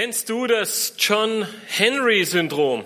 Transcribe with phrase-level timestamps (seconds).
[0.00, 2.84] Kennst du das John Henry-Syndrom?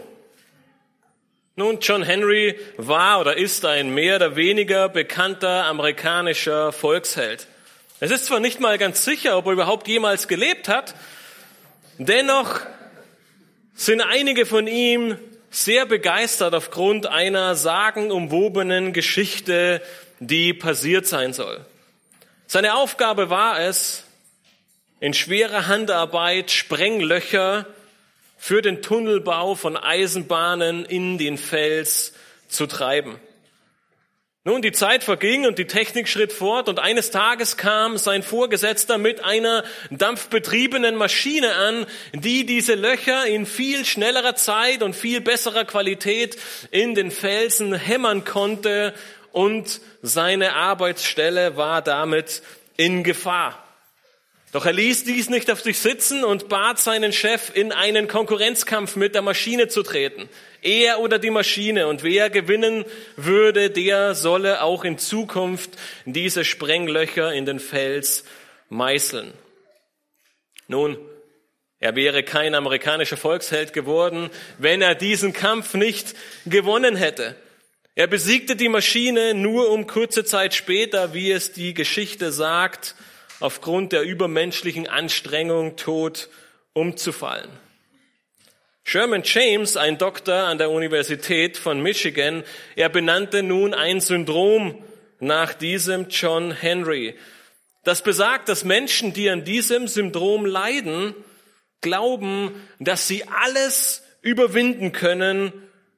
[1.57, 7.49] Nun, John Henry war oder ist ein mehr oder weniger bekannter amerikanischer Volksheld.
[8.01, 10.95] Es ist zwar nicht mal ganz sicher, ob er überhaupt jemals gelebt hat,
[11.99, 12.61] dennoch
[13.75, 15.19] sind einige von ihm
[15.51, 19.83] sehr begeistert aufgrund einer sagenumwobenen Geschichte,
[20.19, 21.61] die passiert sein soll.
[22.47, 24.05] Seine Aufgabe war es,
[25.03, 27.67] in schwerer Handarbeit Sprenglöcher
[28.39, 32.13] für den Tunnelbau von Eisenbahnen in den Fels
[32.47, 33.19] zu treiben.
[34.45, 38.97] Nun, die Zeit verging und die Technik schritt fort und eines Tages kam sein Vorgesetzter
[38.97, 45.65] mit einer dampfbetriebenen Maschine an, die diese Löcher in viel schnellerer Zeit und viel besserer
[45.65, 46.39] Qualität
[46.71, 48.95] in den Felsen hämmern konnte
[49.33, 52.43] und seine Arbeitsstelle war damit
[52.77, 53.62] in Gefahr.
[54.53, 58.97] Doch er ließ dies nicht auf sich sitzen und bat seinen Chef, in einen Konkurrenzkampf
[58.97, 60.29] mit der Maschine zu treten.
[60.61, 61.89] Er oder die Maschine.
[61.89, 62.85] Und wer gewinnen
[63.17, 65.71] würde, der solle auch in Zukunft
[66.05, 68.25] diese Sprenglöcher in den Fels
[68.69, 69.33] meißeln.
[70.69, 70.99] Nun,
[71.81, 76.15] er wäre kein amerikanischer Volksheld geworden, wenn er diesen Kampf nicht
[76.45, 77.37] gewonnen hätte.
[77.95, 82.95] Er besiegte die Maschine nur um kurze Zeit später, wie es die Geschichte sagt,
[83.43, 86.29] aufgrund der übermenschlichen Anstrengung tot
[86.73, 87.51] umzufallen.
[88.85, 92.45] Sherman James, ein Doktor an der Universität von Michigan,
[92.77, 94.83] er benannte nun ein Syndrom
[95.21, 97.17] nach diesem John Henry.
[97.85, 101.15] Das besagt, dass Menschen, die an diesem Syndrom leiden,
[101.81, 105.53] glauben, dass sie alles überwinden können,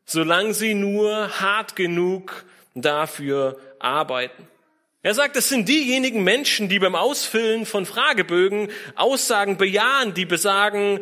[0.06, 4.48] solange sie nur hart genug dafür arbeiten.
[5.04, 10.98] Er sagt, es sind diejenigen Menschen, die beim Ausfüllen von Fragebögen Aussagen bejahen, die besagen,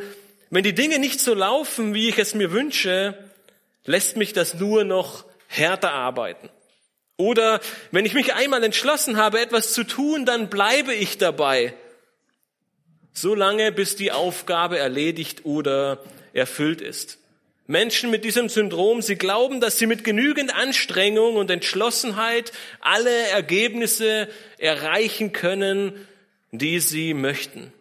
[0.51, 3.17] wenn die Dinge nicht so laufen, wie ich es mir wünsche,
[3.85, 6.51] lässt mich das nur noch härter arbeiten.
[7.17, 7.61] Oder
[7.93, 11.73] wenn ich mich einmal entschlossen habe, etwas zu tun, dann bleibe ich dabei,
[13.13, 16.03] so lange bis die Aufgabe erledigt oder
[16.33, 17.19] erfüllt ist.
[17.67, 24.29] Menschen mit diesem Syndrom, sie glauben, dass sie mit genügend Anstrengung und Entschlossenheit alle Ergebnisse
[24.59, 26.07] erreichen können,
[26.51, 27.73] die sie möchten.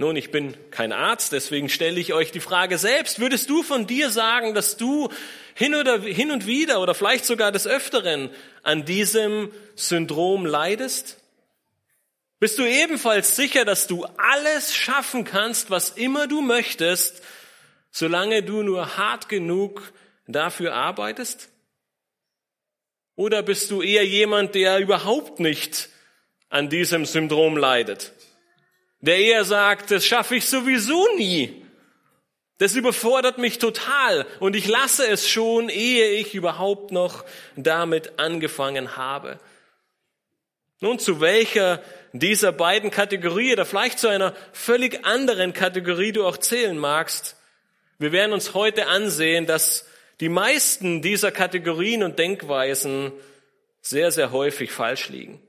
[0.00, 3.20] Nun, ich bin kein Arzt, deswegen stelle ich euch die Frage selbst.
[3.20, 5.10] Würdest du von dir sagen, dass du
[5.54, 8.30] hin, oder, hin und wieder oder vielleicht sogar des Öfteren
[8.62, 11.18] an diesem Syndrom leidest?
[12.38, 17.22] Bist du ebenfalls sicher, dass du alles schaffen kannst, was immer du möchtest,
[17.90, 19.92] solange du nur hart genug
[20.26, 21.48] dafür arbeitest?
[23.16, 25.88] Oder bist du eher jemand, der überhaupt nicht
[26.48, 28.12] an diesem Syndrom leidet?
[29.00, 31.64] Der eher sagt, das schaffe ich sowieso nie.
[32.58, 37.24] Das überfordert mich total und ich lasse es schon, ehe ich überhaupt noch
[37.56, 39.40] damit angefangen habe.
[40.80, 46.36] Nun, zu welcher dieser beiden Kategorien oder vielleicht zu einer völlig anderen Kategorie du auch
[46.36, 47.36] zählen magst,
[48.00, 49.86] wir werden uns heute ansehen, dass
[50.20, 53.12] die meisten dieser Kategorien und Denkweisen
[53.82, 55.40] sehr, sehr häufig falsch liegen.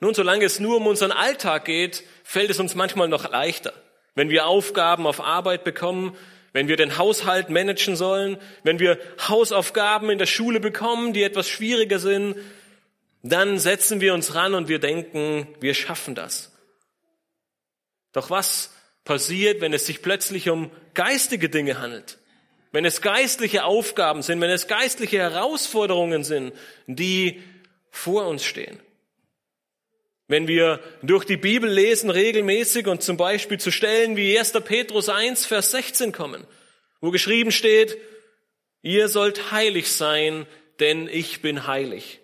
[0.00, 3.72] Nun, solange es nur um unseren Alltag geht, fällt es uns manchmal noch leichter.
[4.14, 6.16] Wenn wir Aufgaben auf Arbeit bekommen,
[6.52, 8.98] wenn wir den Haushalt managen sollen, wenn wir
[9.28, 12.36] Hausaufgaben in der Schule bekommen, die etwas schwieriger sind,
[13.24, 16.52] dann setzen wir uns ran und wir denken, wir schaffen das.
[18.12, 18.72] Doch was
[19.08, 22.18] passiert, wenn es sich plötzlich um geistige Dinge handelt.
[22.72, 26.52] Wenn es geistliche Aufgaben sind, wenn es geistliche Herausforderungen sind,
[26.86, 27.42] die
[27.90, 28.78] vor uns stehen.
[30.26, 34.52] Wenn wir durch die Bibel lesen regelmäßig und zum Beispiel zu Stellen wie 1.
[34.66, 36.46] Petrus 1, Vers 16 kommen,
[37.00, 37.96] wo geschrieben steht,
[38.82, 40.46] ihr sollt heilig sein,
[40.80, 42.20] denn ich bin heilig.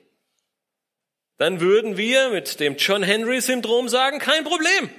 [1.38, 4.90] Dann würden wir mit dem John Henry Syndrom sagen, kein Problem.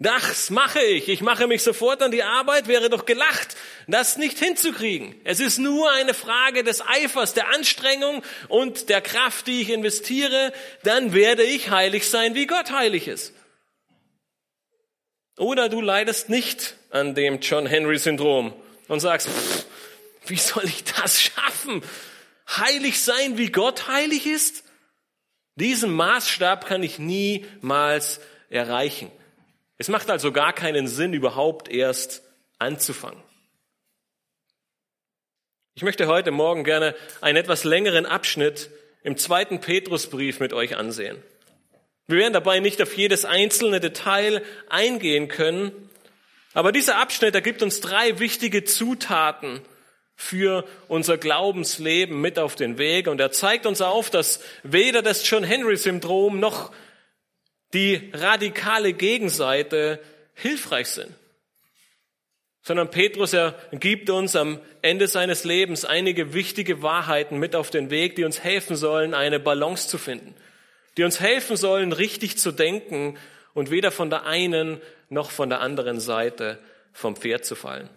[0.00, 1.08] Das mache ich.
[1.08, 3.56] Ich mache mich sofort an die Arbeit, wäre doch gelacht,
[3.88, 5.20] das nicht hinzukriegen.
[5.24, 10.52] Es ist nur eine Frage des Eifers, der Anstrengung und der Kraft, die ich investiere.
[10.84, 13.34] Dann werde ich heilig sein, wie Gott heilig ist.
[15.36, 18.52] Oder du leidest nicht an dem John Henry Syndrom
[18.86, 19.66] und sagst, pff,
[20.26, 21.82] wie soll ich das schaffen?
[22.48, 24.62] Heilig sein, wie Gott heilig ist?
[25.56, 29.10] Diesen Maßstab kann ich niemals erreichen.
[29.78, 32.22] Es macht also gar keinen Sinn, überhaupt erst
[32.58, 33.22] anzufangen.
[35.74, 38.70] Ich möchte heute Morgen gerne einen etwas längeren Abschnitt
[39.04, 41.22] im zweiten Petrusbrief mit euch ansehen.
[42.08, 45.70] Wir werden dabei nicht auf jedes einzelne Detail eingehen können,
[46.54, 49.60] aber dieser Abschnitt ergibt uns drei wichtige Zutaten
[50.16, 55.28] für unser Glaubensleben mit auf den Weg und er zeigt uns auf, dass weder das
[55.30, 56.72] John Henry Syndrom noch
[57.74, 60.00] die radikale Gegenseite
[60.34, 61.14] hilfreich sind
[62.68, 67.88] sondern Petrus, er gibt uns am Ende seines Lebens einige wichtige Wahrheiten mit auf den
[67.88, 70.34] Weg, die uns helfen sollen, eine Balance zu finden,
[70.98, 73.16] die uns helfen sollen, richtig zu denken
[73.54, 76.58] und weder von der einen noch von der anderen Seite
[76.92, 77.88] vom Pferd zu fallen.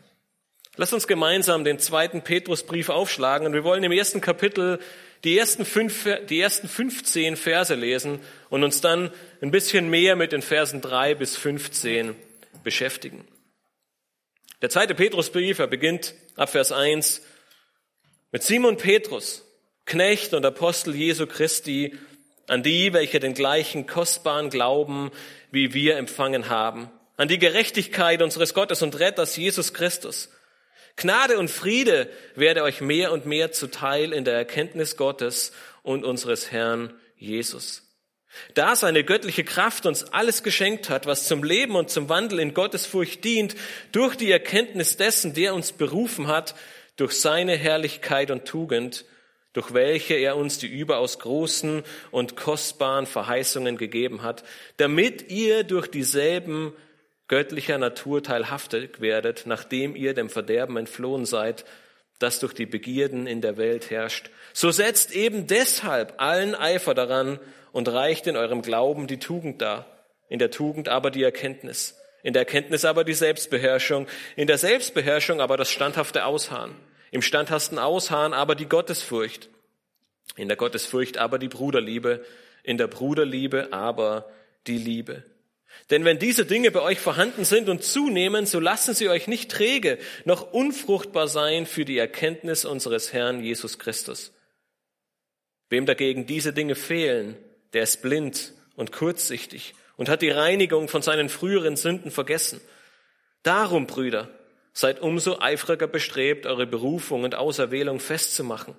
[0.78, 4.80] Lass uns gemeinsam den zweiten Petrusbrief aufschlagen und wir wollen im ersten Kapitel
[5.24, 8.20] die ersten, fünf, die ersten 15 Verse lesen
[8.50, 12.16] und uns dann ein bisschen mehr mit den Versen drei bis 15
[12.64, 13.28] beschäftigen.
[14.62, 17.22] Der zweite Petrusbrief, er beginnt ab Vers 1
[18.32, 19.46] mit Simon Petrus,
[19.86, 21.98] Knecht und Apostel Jesu Christi,
[22.48, 25.12] an die, welche den gleichen kostbaren Glauben
[25.52, 30.30] wie wir empfangen haben, an die Gerechtigkeit unseres Gottes und Retters Jesus Christus.
[30.96, 35.52] Gnade und Friede werde euch mehr und mehr zuteil in der Erkenntnis Gottes
[35.84, 37.88] und unseres Herrn Jesus.
[38.54, 42.54] Da seine göttliche Kraft uns alles geschenkt hat, was zum Leben und zum Wandel in
[42.54, 43.56] Gottesfurcht dient,
[43.92, 46.56] durch die Erkenntnis dessen, der uns berufen hat,
[46.96, 49.06] durch seine Herrlichkeit und Tugend,
[49.54, 54.44] durch welche er uns die überaus großen und kostbaren Verheißungen gegeben hat,
[54.78, 56.74] damit ihr durch dieselben
[57.32, 61.66] göttlicher Natur teilhaftig werdet, nachdem ihr dem Verderben entflohen seid,
[62.20, 64.30] das durch die Begierden in der Welt herrscht.
[64.54, 67.40] So setzt eben deshalb allen Eifer daran,
[67.72, 69.86] und reicht in eurem Glauben die Tugend dar,
[70.28, 75.42] in der Tugend aber die Erkenntnis, in der Erkenntnis aber die Selbstbeherrschung, in der Selbstbeherrschung
[75.42, 76.76] aber das standhafte Ausharren,
[77.12, 79.50] im standhaften Ausharren aber die Gottesfurcht,
[80.36, 82.26] in der Gottesfurcht aber die Bruderliebe,
[82.64, 84.30] in der Bruderliebe aber
[84.68, 85.24] die Liebe.
[85.92, 89.52] Denn wenn diese Dinge bei euch vorhanden sind und zunehmen, so lassen sie euch nicht
[89.52, 94.32] träge noch unfruchtbar sein für die Erkenntnis unseres Herrn Jesus Christus.
[95.70, 97.36] Wem dagegen diese Dinge fehlen,
[97.74, 102.62] der ist blind und kurzsichtig und hat die Reinigung von seinen früheren Sünden vergessen.
[103.44, 104.30] Darum, Brüder,
[104.72, 108.76] seid umso eifriger bestrebt, eure Berufung und Auserwählung festzumachen.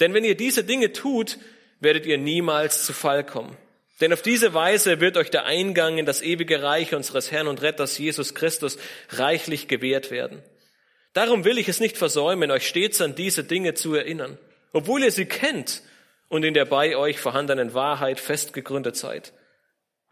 [0.00, 1.38] Denn wenn ihr diese Dinge tut,
[1.78, 3.56] werdet ihr niemals zu Fall kommen.
[4.00, 7.62] Denn auf diese Weise wird euch der Eingang in das ewige Reich unseres Herrn und
[7.62, 8.78] Retters Jesus Christus
[9.10, 10.42] reichlich gewährt werden.
[11.14, 14.36] Darum will ich es nicht versäumen, euch stets an diese Dinge zu erinnern,
[14.72, 15.82] obwohl ihr sie kennt
[16.28, 19.32] und in der bei euch vorhandenen Wahrheit festgegründet seid.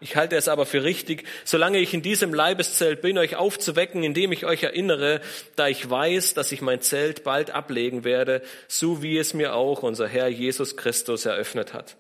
[0.00, 4.32] Ich halte es aber für richtig, solange ich in diesem Leibeszelt bin, euch aufzuwecken, indem
[4.32, 5.20] ich euch erinnere,
[5.56, 9.82] da ich weiß, dass ich mein Zelt bald ablegen werde, so wie es mir auch
[9.82, 11.96] unser Herr Jesus Christus eröffnet hat.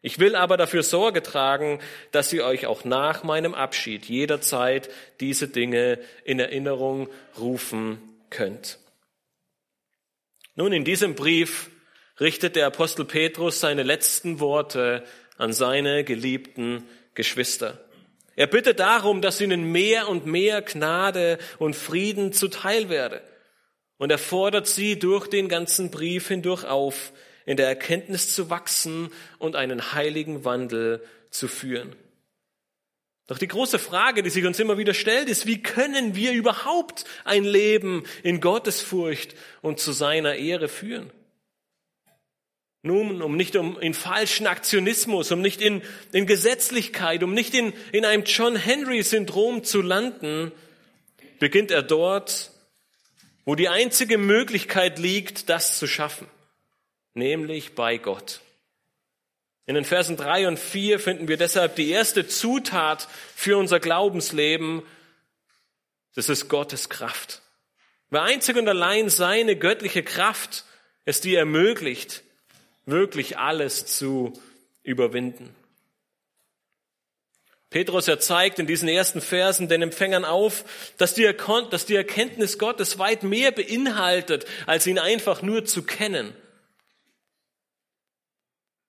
[0.00, 1.80] Ich will aber dafür Sorge tragen,
[2.12, 4.88] dass ihr euch auch nach meinem Abschied jederzeit
[5.20, 7.08] diese Dinge in Erinnerung
[7.38, 7.98] rufen
[8.30, 8.78] könnt.
[10.54, 11.70] Nun, in diesem Brief
[12.20, 15.04] richtet der Apostel Petrus seine letzten Worte
[15.36, 16.84] an seine geliebten
[17.14, 17.78] Geschwister.
[18.36, 23.20] Er bittet darum, dass ihnen mehr und mehr Gnade und Frieden zuteil werde.
[23.98, 27.12] Und er fordert sie durch den ganzen Brief hindurch auf,
[27.48, 31.96] in der Erkenntnis zu wachsen und einen heiligen Wandel zu führen.
[33.26, 37.06] Doch die große Frage, die sich uns immer wieder stellt, ist, wie können wir überhaupt
[37.24, 41.10] ein Leben in Gottesfurcht und zu seiner Ehre führen?
[42.82, 45.80] Nun, um nicht um in falschen Aktionismus, um nicht in,
[46.12, 50.52] in Gesetzlichkeit, um nicht in, in einem John Henry-Syndrom zu landen,
[51.38, 52.50] beginnt er dort,
[53.46, 56.26] wo die einzige Möglichkeit liegt, das zu schaffen,
[57.14, 58.40] nämlich bei Gott.
[59.66, 64.82] In den Versen drei und vier finden wir deshalb die erste Zutat für unser Glaubensleben.
[66.14, 67.42] Das ist Gottes Kraft.
[68.08, 70.64] Weil einzig und allein seine göttliche Kraft
[71.04, 72.22] es dir ermöglicht,
[72.86, 74.32] wirklich alles zu
[74.82, 75.54] überwinden.
[77.70, 80.64] Petrus er zeigt in diesen ersten Versen den Empfängern auf,
[80.96, 86.34] dass die Erkenntnis Gottes weit mehr beinhaltet, als ihn einfach nur zu kennen.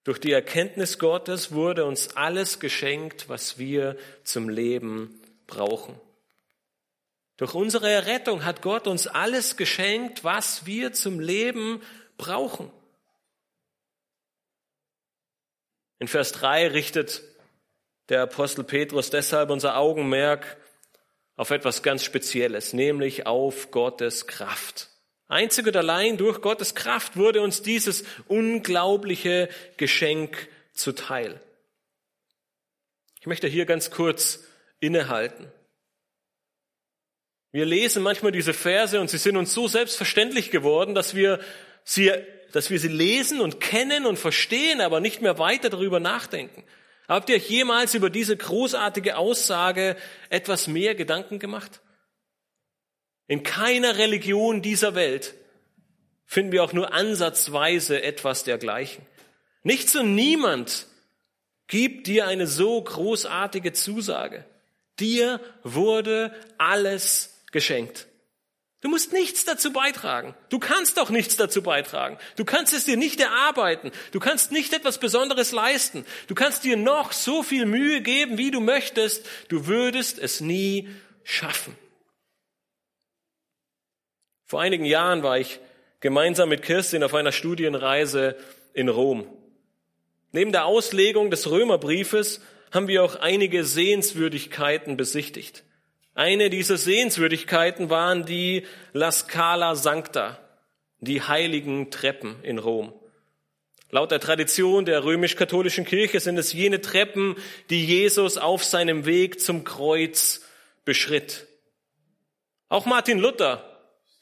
[0.04, 6.00] Durch die Erkenntnis Gottes wurde uns alles geschenkt, was wir zum Leben brauchen.
[7.38, 11.82] Durch unsere Errettung hat Gott uns alles geschenkt, was wir zum Leben
[12.18, 12.72] brauchen.
[16.00, 17.22] In Vers 3 richtet
[18.10, 20.58] der Apostel Petrus deshalb unser Augenmerk
[21.36, 24.89] auf etwas ganz Spezielles, nämlich auf Gottes Kraft.
[25.30, 31.40] Einzig und allein durch Gottes Kraft wurde uns dieses unglaubliche Geschenk zuteil.
[33.22, 34.44] Ich möchte hier ganz kurz
[34.80, 35.52] innehalten.
[37.52, 41.40] Wir lesen manchmal diese Verse und sie sind uns so selbstverständlich geworden, dass wir
[41.84, 42.12] sie,
[42.52, 46.64] dass wir sie lesen und kennen und verstehen, aber nicht mehr weiter darüber nachdenken.
[47.08, 49.96] Habt ihr euch jemals über diese großartige Aussage
[50.32, 51.82] etwas mehr Gedanken gemacht?
[53.30, 55.36] In keiner Religion dieser Welt
[56.26, 59.06] finden wir auch nur ansatzweise etwas dergleichen.
[59.62, 60.88] Nichts und niemand
[61.68, 64.46] gibt dir eine so großartige Zusage.
[65.00, 68.08] Dir wurde alles geschenkt.
[68.82, 70.34] Du musst nichts dazu beitragen.
[70.50, 72.18] Du kannst doch nichts dazu beitragen.
[72.36, 73.92] Du kannst es dir nicht erarbeiten.
[74.12, 76.04] Du kannst nicht etwas Besonderes leisten.
[76.26, 79.24] Du kannst dir noch so viel Mühe geben, wie du möchtest.
[79.50, 80.90] Du würdest es nie
[81.24, 81.78] schaffen.
[84.50, 85.60] Vor einigen Jahren war ich
[86.00, 88.36] gemeinsam mit Kirstin auf einer Studienreise
[88.74, 89.28] in Rom.
[90.32, 92.42] Neben der Auslegung des Römerbriefes
[92.72, 95.64] haben wir auch einige Sehenswürdigkeiten besichtigt.
[96.16, 100.40] Eine dieser Sehenswürdigkeiten waren die La Scala Sancta,
[101.00, 102.92] die heiligen Treppen in Rom.
[103.92, 107.36] Laut der Tradition der römisch-katholischen Kirche sind es jene Treppen,
[107.70, 110.44] die Jesus auf seinem Weg zum Kreuz
[110.86, 111.46] beschritt.
[112.68, 113.69] Auch Martin Luther,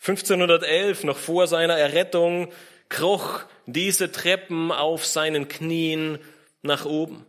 [0.08, 2.48] 1511, noch vor seiner Errettung,
[2.88, 6.20] kroch diese Treppen auf seinen Knien
[6.62, 7.26] nach oben.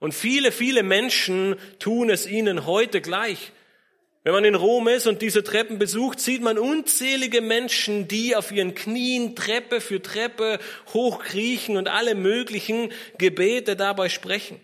[0.00, 3.52] Und viele, viele Menschen tun es ihnen heute gleich.
[4.24, 8.50] Wenn man in Rom ist und diese Treppen besucht, sieht man unzählige Menschen, die auf
[8.50, 10.58] ihren Knien Treppe für Treppe
[10.92, 14.60] hochkriechen und alle möglichen Gebete dabei sprechen.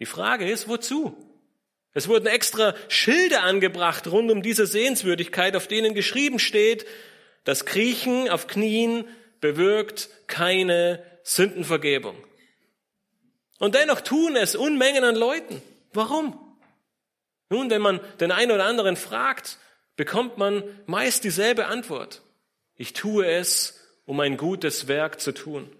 [0.00, 1.16] Die Frage ist, wozu?
[1.96, 6.84] Es wurden extra Schilder angebracht rund um diese Sehenswürdigkeit, auf denen geschrieben steht,
[7.44, 9.06] das Kriechen auf Knien
[9.40, 12.14] bewirkt keine Sündenvergebung.
[13.60, 15.62] Und dennoch tun es Unmengen an Leuten.
[15.94, 16.38] Warum?
[17.48, 19.56] Nun, wenn man den einen oder anderen fragt,
[19.96, 22.20] bekommt man meist dieselbe Antwort.
[22.74, 25.74] Ich tue es, um ein gutes Werk zu tun.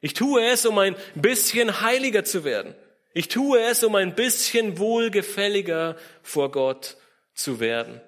[0.00, 2.76] Ich tue es, um ein bisschen heiliger zu werden.
[3.16, 6.98] Ich tue es, um ein bisschen wohlgefälliger vor Gott
[7.32, 8.02] zu werden.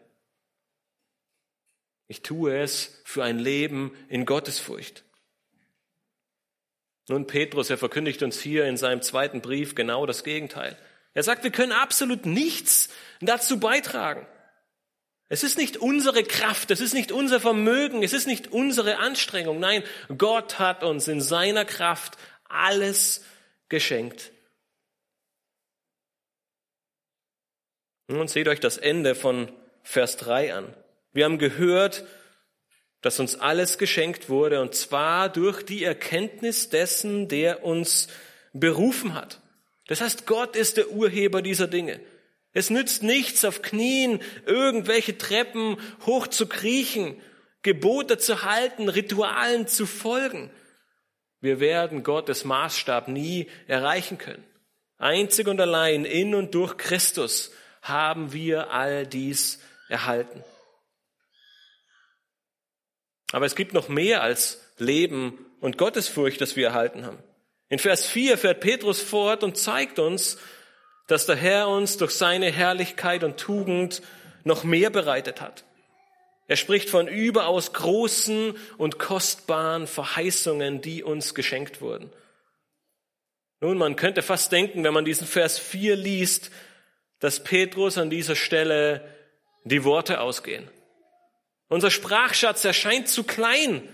[2.09, 5.05] Ich tue es für ein Leben in Gottesfurcht.
[7.09, 10.77] Nun, Petrus, er verkündigt uns hier in seinem zweiten Brief genau das Gegenteil.
[11.15, 12.91] Er sagt, wir können absolut nichts
[13.23, 14.27] dazu beitragen.
[15.31, 19.59] Es ist nicht unsere Kraft, es ist nicht unser Vermögen, es ist nicht unsere Anstrengung.
[19.59, 19.83] Nein,
[20.19, 23.25] Gott hat uns in seiner Kraft alles
[23.71, 24.33] geschenkt.
[28.11, 30.75] Nun seht euch das Ende von Vers 3 an.
[31.12, 32.05] Wir haben gehört,
[33.03, 38.09] dass uns alles geschenkt wurde, und zwar durch die Erkenntnis dessen, der uns
[38.55, 39.41] berufen hat.
[39.88, 42.00] Das heißt, Gott ist der Urheber dieser Dinge.
[42.55, 47.21] Es nützt nichts, auf Knien irgendwelche Treppen hoch zu kriechen,
[47.61, 50.50] Gebote zu halten, Ritualen zu folgen.
[51.43, 54.45] Wir werden Gottes Maßstab nie erreichen können.
[54.97, 57.53] Einzig und allein in und durch Christus
[57.88, 60.45] haben wir all dies erhalten.
[63.33, 67.18] Aber es gibt noch mehr als Leben und Gottesfurcht, das wir erhalten haben.
[67.68, 70.38] In Vers 4 fährt Petrus fort und zeigt uns,
[71.07, 74.02] dass der Herr uns durch seine Herrlichkeit und Tugend
[74.45, 75.64] noch mehr bereitet hat.
[76.47, 82.11] Er spricht von überaus großen und kostbaren Verheißungen, die uns geschenkt wurden.
[83.61, 86.50] Nun, man könnte fast denken, wenn man diesen Vers 4 liest,
[87.20, 89.06] dass Petrus an dieser Stelle
[89.64, 90.68] die Worte ausgehen.
[91.68, 93.87] Unser Sprachschatz erscheint zu klein,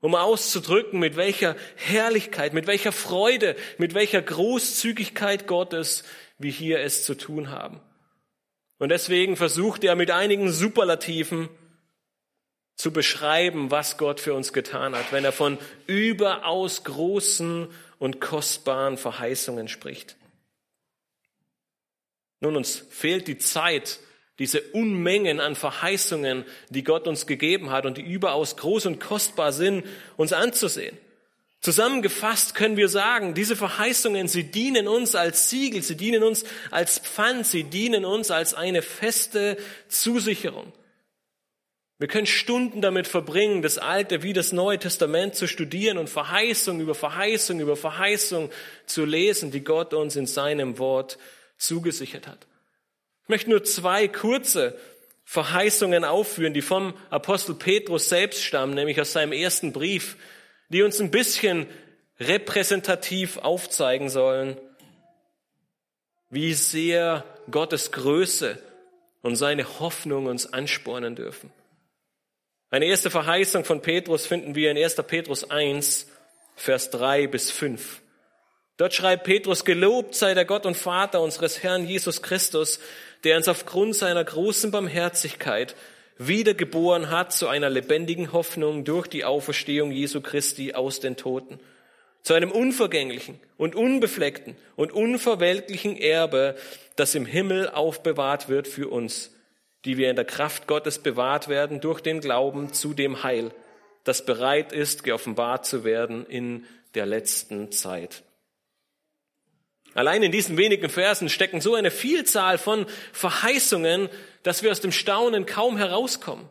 [0.00, 6.04] um auszudrücken, mit welcher Herrlichkeit, mit welcher Freude, mit welcher Großzügigkeit Gottes
[6.38, 7.80] wir hier es zu tun haben.
[8.78, 11.48] Und deswegen versucht er mit einigen Superlativen
[12.76, 17.68] zu beschreiben, was Gott für uns getan hat, wenn er von überaus großen
[17.98, 20.16] und kostbaren Verheißungen spricht.
[22.44, 24.00] Nun, uns fehlt die Zeit,
[24.38, 29.50] diese Unmengen an Verheißungen, die Gott uns gegeben hat und die überaus groß und kostbar
[29.50, 29.86] sind,
[30.18, 30.98] uns anzusehen.
[31.60, 36.98] Zusammengefasst können wir sagen, diese Verheißungen, sie dienen uns als Siegel, sie dienen uns als
[36.98, 39.56] Pfand, sie dienen uns als eine feste
[39.88, 40.70] Zusicherung.
[41.98, 46.80] Wir können Stunden damit verbringen, das Alte wie das Neue Testament zu studieren und Verheißung
[46.80, 48.50] über Verheißung über Verheißung
[48.84, 51.16] zu lesen, die Gott uns in seinem Wort
[51.56, 52.46] zugesichert hat.
[53.24, 54.78] Ich möchte nur zwei kurze
[55.24, 60.16] Verheißungen aufführen, die vom Apostel Petrus selbst stammen, nämlich aus seinem ersten Brief,
[60.68, 61.66] die uns ein bisschen
[62.20, 64.58] repräsentativ aufzeigen sollen,
[66.30, 68.58] wie sehr Gottes Größe
[69.22, 71.50] und seine Hoffnung uns anspornen dürfen.
[72.70, 74.96] Eine erste Verheißung von Petrus finden wir in 1.
[75.06, 76.08] Petrus 1,
[76.56, 78.02] Vers 3 bis 5.
[78.76, 82.80] Dort schreibt Petrus, gelobt sei der Gott und Vater unseres Herrn Jesus Christus,
[83.22, 85.76] der uns aufgrund seiner großen Barmherzigkeit
[86.18, 91.60] wiedergeboren hat zu einer lebendigen Hoffnung durch die Auferstehung Jesu Christi aus den Toten,
[92.22, 96.56] zu einem unvergänglichen und unbefleckten und unverweltlichen Erbe,
[96.96, 99.32] das im Himmel aufbewahrt wird für uns,
[99.84, 103.52] die wir in der Kraft Gottes bewahrt werden durch den Glauben zu dem Heil,
[104.04, 106.64] das bereit ist, geoffenbart zu werden in
[106.94, 108.22] der letzten Zeit.
[109.94, 114.08] Allein in diesen wenigen Versen stecken so eine Vielzahl von Verheißungen,
[114.42, 116.48] dass wir aus dem Staunen kaum herauskommen.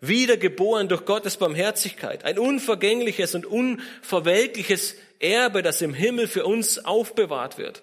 [0.00, 7.58] Wiedergeboren durch Gottes Barmherzigkeit, ein unvergängliches und unverweltliches Erbe, das im Himmel für uns aufbewahrt
[7.58, 7.82] wird.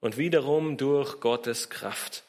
[0.00, 2.24] Und wiederum durch Gottes Kraft.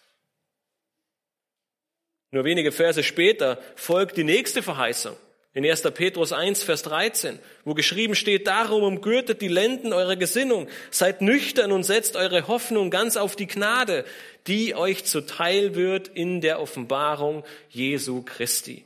[2.31, 5.15] Nur wenige Verse später folgt die nächste Verheißung.
[5.55, 5.83] In 1.
[5.93, 11.71] Petrus 1, Vers 13, wo geschrieben steht, darum umgürtet die Lenden eurer Gesinnung, seid nüchtern
[11.71, 14.03] und setzt eure Hoffnung ganz auf die Gnade,
[14.47, 18.83] die euch zuteil wird in der Offenbarung Jesu Christi.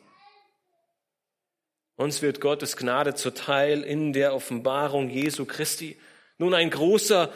[1.95, 5.97] Uns wird Gottes Gnade zuteil in der Offenbarung Jesu Christi.
[6.37, 7.33] Nun ein großer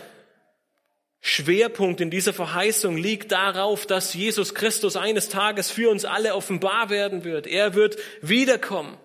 [1.21, 6.91] Schwerpunkt in dieser Verheißung liegt darauf, dass Jesus Christus eines Tages für uns alle offenbar
[6.91, 7.47] werden wird.
[7.47, 8.95] Er wird wiederkommen.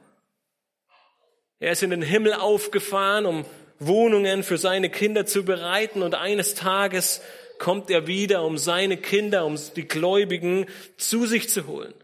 [1.61, 3.45] Er ist in den Himmel aufgefahren, um
[3.79, 7.21] Wohnungen für seine Kinder zu bereiten und eines Tages
[7.59, 11.95] kommt er wieder, um seine Kinder, um die Gläubigen zu sich zu holen.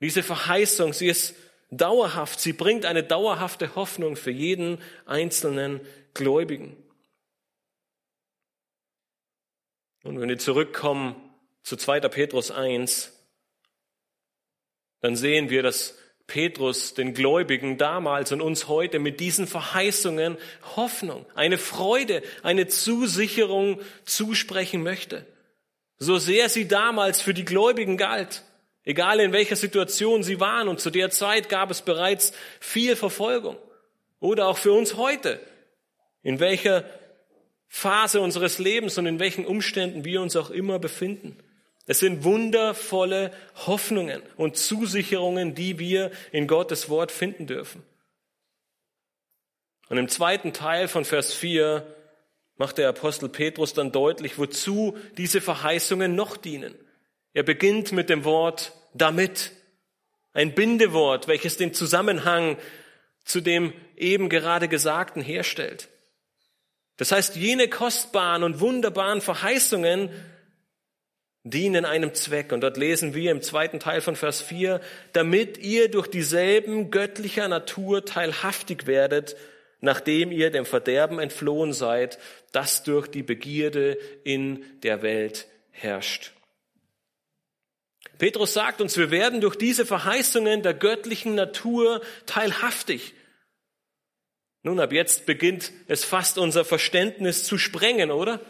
[0.00, 1.34] Diese Verheißung, sie ist
[1.70, 5.80] dauerhaft, sie bringt eine dauerhafte Hoffnung für jeden einzelnen
[6.14, 6.76] Gläubigen.
[10.04, 11.16] Und wenn wir zurückkommen
[11.62, 12.00] zu 2.
[12.00, 13.12] Petrus 1,
[15.00, 20.36] dann sehen wir, dass Petrus den Gläubigen damals und uns heute mit diesen Verheißungen
[20.76, 25.26] Hoffnung, eine Freude, eine Zusicherung zusprechen möchte.
[25.96, 28.44] So sehr sie damals für die Gläubigen galt,
[28.84, 33.56] egal in welcher Situation sie waren und zu der Zeit gab es bereits viel Verfolgung.
[34.20, 35.40] Oder auch für uns heute,
[36.22, 36.84] in welcher
[37.68, 41.38] Phase unseres Lebens und in welchen Umständen wir uns auch immer befinden.
[41.88, 43.32] Es sind wundervolle
[43.66, 47.82] Hoffnungen und Zusicherungen, die wir in Gottes Wort finden dürfen.
[49.88, 51.86] Und im zweiten Teil von Vers 4
[52.58, 56.74] macht der Apostel Petrus dann deutlich, wozu diese Verheißungen noch dienen.
[57.32, 59.52] Er beginnt mit dem Wort damit,
[60.34, 62.58] ein Bindewort, welches den Zusammenhang
[63.24, 65.88] zu dem eben gerade Gesagten herstellt.
[66.98, 70.10] Das heißt, jene kostbaren und wunderbaren Verheißungen
[71.44, 72.52] dienen einem Zweck.
[72.52, 74.80] Und dort lesen wir im zweiten Teil von Vers 4,
[75.12, 79.36] damit ihr durch dieselben göttlicher Natur teilhaftig werdet,
[79.80, 82.18] nachdem ihr dem Verderben entflohen seid,
[82.52, 86.32] das durch die Begierde in der Welt herrscht.
[88.18, 93.14] Petrus sagt uns, wir werden durch diese Verheißungen der göttlichen Natur teilhaftig.
[94.64, 98.40] Nun, ab jetzt beginnt es fast unser Verständnis zu sprengen, oder?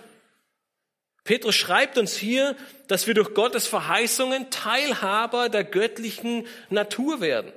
[1.28, 7.52] Petrus schreibt uns hier, dass wir durch Gottes Verheißungen Teilhaber der göttlichen Natur werden.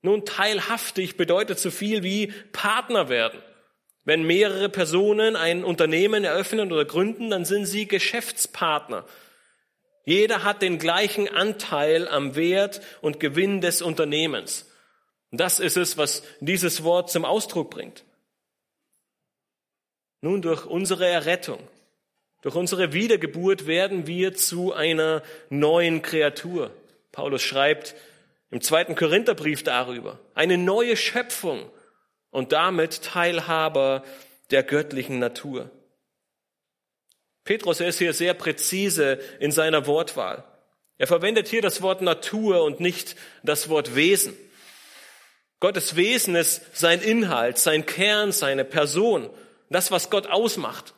[0.00, 3.42] Nun, teilhaftig bedeutet so viel wie Partner werden.
[4.04, 9.04] Wenn mehrere Personen ein Unternehmen eröffnen oder gründen, dann sind sie Geschäftspartner.
[10.06, 14.72] Jeder hat den gleichen Anteil am Wert und Gewinn des Unternehmens.
[15.32, 18.04] das ist es, was dieses Wort zum Ausdruck bringt.
[20.22, 21.60] Nun, durch unsere Errettung,
[22.42, 26.70] durch unsere Wiedergeburt werden wir zu einer neuen Kreatur.
[27.10, 27.94] Paulus schreibt
[28.50, 30.18] im zweiten Korintherbrief darüber.
[30.34, 31.70] Eine neue Schöpfung
[32.30, 34.04] und damit Teilhaber
[34.50, 35.70] der göttlichen Natur.
[37.44, 40.44] Petrus ist hier sehr präzise in seiner Wortwahl.
[40.98, 44.36] Er verwendet hier das Wort Natur und nicht das Wort Wesen.
[45.60, 49.28] Gottes Wesen ist sein Inhalt, sein Kern, seine Person,
[49.70, 50.94] das, was Gott ausmacht.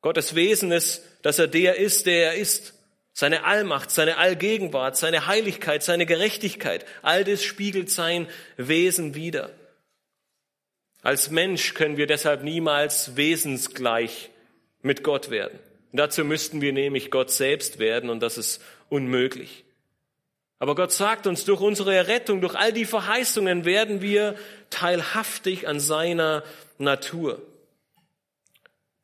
[0.00, 2.74] Gottes Wesen ist, dass er der ist, der er ist.
[3.12, 9.50] Seine Allmacht, seine Allgegenwart, seine Heiligkeit, seine Gerechtigkeit, all das spiegelt sein Wesen wider.
[11.02, 14.30] Als Mensch können wir deshalb niemals wesensgleich
[14.82, 15.58] mit Gott werden.
[15.92, 19.64] dazu müssten wir nämlich Gott selbst werden und das ist unmöglich.
[20.60, 24.36] Aber Gott sagt uns, durch unsere Errettung, durch all die Verheißungen werden wir
[24.70, 26.42] teilhaftig an seiner
[26.78, 27.42] Natur.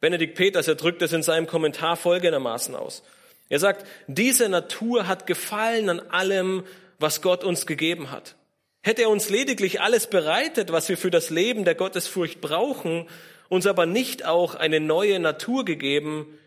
[0.05, 3.03] Benedikt Peters, er drückt es in seinem Kommentar folgendermaßen aus.
[3.49, 6.65] Er sagt, diese Natur hat Gefallen an allem,
[6.99, 8.37] was Gott uns gegeben hat.
[8.83, 13.09] Hätte er uns lediglich alles bereitet, was wir für das Leben der Gottesfurcht brauchen,
[13.49, 16.39] uns aber nicht auch eine neue Natur gegeben,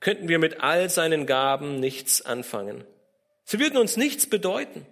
[0.00, 2.82] könnten wir mit all seinen Gaben nichts anfangen.
[3.44, 4.86] Sie würden uns nichts bedeuten.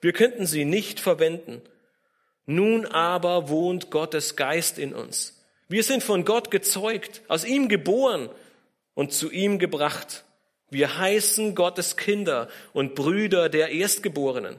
[0.00, 1.60] Wir könnten sie nicht verwenden.
[2.46, 5.41] Nun aber wohnt Gottes Geist in uns.
[5.72, 8.28] Wir sind von Gott gezeugt, aus ihm geboren
[8.92, 10.22] und zu ihm gebracht.
[10.68, 14.58] Wir heißen Gottes Kinder und Brüder der Erstgeborenen.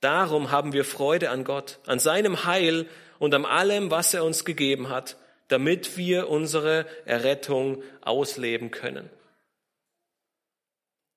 [0.00, 2.86] Darum haben wir Freude an Gott, an seinem Heil
[3.18, 5.16] und an allem, was er uns gegeben hat,
[5.48, 9.08] damit wir unsere Errettung ausleben können.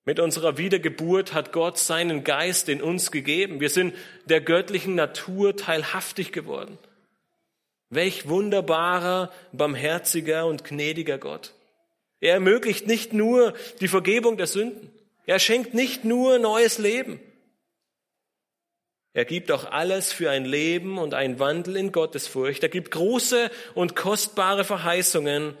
[0.06, 3.60] Mit unserer Wiedergeburt hat Gott seinen Geist in uns gegeben.
[3.60, 3.94] Wir sind
[4.24, 6.78] der göttlichen Natur teilhaftig geworden.
[7.92, 11.52] Welch wunderbarer, barmherziger und gnädiger Gott.
[12.20, 13.52] Er ermöglicht nicht nur
[13.82, 14.90] die Vergebung der Sünden.
[15.26, 17.20] Er schenkt nicht nur neues Leben.
[19.12, 22.62] Er gibt auch alles für ein Leben und ein Wandel in Gottesfurcht.
[22.62, 25.54] Er gibt große und kostbare Verheißungen.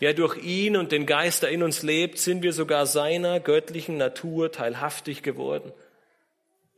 [0.00, 3.98] Ja, durch ihn und den Geist, der in uns lebt, sind wir sogar seiner göttlichen
[3.98, 5.72] Natur teilhaftig geworden.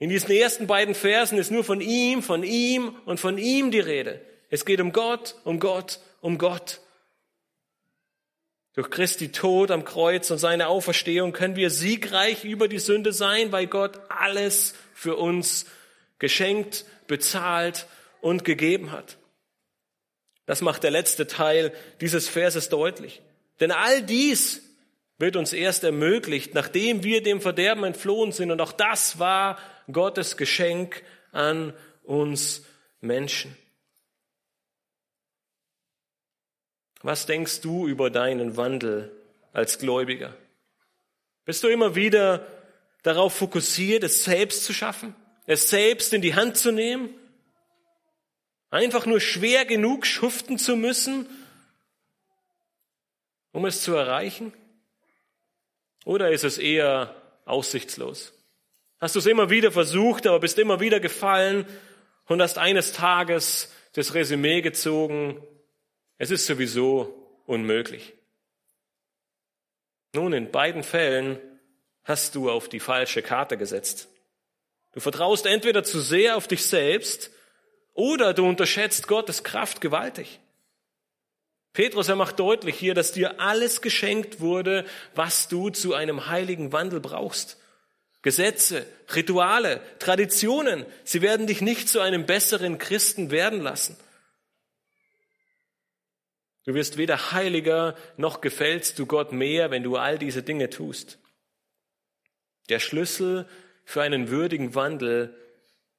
[0.00, 3.80] In diesen ersten beiden Versen ist nur von ihm, von ihm und von ihm die
[3.80, 4.20] Rede.
[4.48, 6.80] Es geht um Gott, um Gott, um Gott.
[8.72, 13.52] Durch Christi Tod am Kreuz und seine Auferstehung können wir siegreich über die Sünde sein,
[13.52, 15.66] weil Gott alles für uns
[16.18, 17.86] geschenkt, bezahlt
[18.22, 19.18] und gegeben hat.
[20.46, 23.20] Das macht der letzte Teil dieses Verses deutlich.
[23.60, 24.62] Denn all dies
[25.20, 28.50] wird uns erst ermöglicht, nachdem wir dem Verderben entflohen sind.
[28.50, 29.59] Und auch das war
[29.92, 32.64] Gottes Geschenk an uns
[33.02, 33.54] Menschen.
[37.02, 39.12] Was denkst du über deinen Wandel
[39.52, 40.35] als Gläubiger?
[41.44, 42.46] Bist du immer wieder
[43.02, 45.14] darauf fokussiert, es selbst zu schaffen,
[45.46, 47.11] es selbst in die Hand zu nehmen,
[48.70, 51.26] einfach nur schwer genug schuften zu müssen,
[53.52, 54.52] um es zu erreichen?
[56.04, 58.32] Oder ist es eher aussichtslos?
[58.98, 61.66] Hast du es immer wieder versucht, aber bist immer wieder gefallen
[62.26, 65.42] und hast eines Tages das Resümee gezogen,
[66.18, 68.12] es ist sowieso unmöglich.
[70.14, 71.40] Nun, in beiden Fällen
[72.04, 74.08] hast du auf die falsche Karte gesetzt.
[74.92, 77.30] Du vertraust entweder zu sehr auf dich selbst
[77.94, 80.40] oder du unterschätzt Gottes Kraft gewaltig.
[81.72, 86.72] Petrus, er macht deutlich hier, dass dir alles geschenkt wurde, was du zu einem heiligen
[86.72, 87.59] Wandel brauchst.
[88.22, 93.96] Gesetze, Rituale, Traditionen, sie werden dich nicht zu einem besseren Christen werden lassen.
[96.64, 101.18] Du wirst weder heiliger noch gefällst du Gott mehr, wenn du all diese Dinge tust.
[102.68, 103.48] Der Schlüssel
[103.85, 105.35] für einen würdigen Wandel,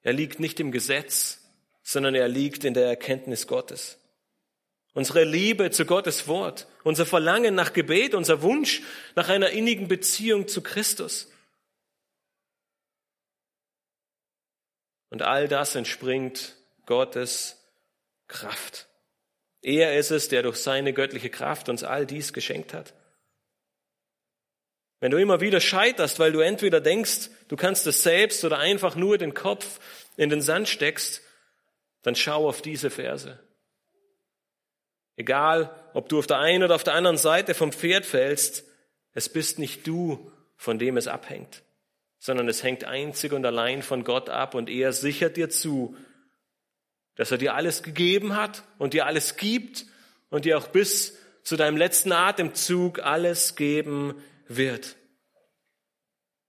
[0.03, 1.39] er liegt nicht im Gesetz,
[1.81, 4.00] sondern er liegt in der Erkenntnis Gottes.
[4.93, 8.81] Unsere Liebe zu Gottes Wort, unser Verlangen nach Gebet, unser Wunsch
[9.15, 11.31] nach einer innigen Beziehung zu Christus.
[15.09, 17.57] Und all das entspringt Gottes
[18.27, 18.87] Kraft.
[19.61, 22.93] Er ist es, der durch seine göttliche Kraft uns all dies geschenkt hat.
[24.99, 28.95] Wenn du immer wieder scheiterst, weil du entweder denkst, du kannst es selbst oder einfach
[28.95, 29.79] nur den Kopf
[30.15, 31.21] in den Sand steckst,
[32.03, 33.39] dann schau auf diese Verse.
[35.15, 38.65] Egal, ob du auf der einen oder auf der anderen Seite vom Pferd fällst,
[39.13, 41.63] es bist nicht du, von dem es abhängt,
[42.19, 45.95] sondern es hängt einzig und allein von Gott ab und er sichert dir zu,
[47.15, 49.85] dass er dir alles gegeben hat und dir alles gibt
[50.29, 54.15] und dir auch bis zu deinem letzten Atemzug alles geben
[54.47, 54.95] wird.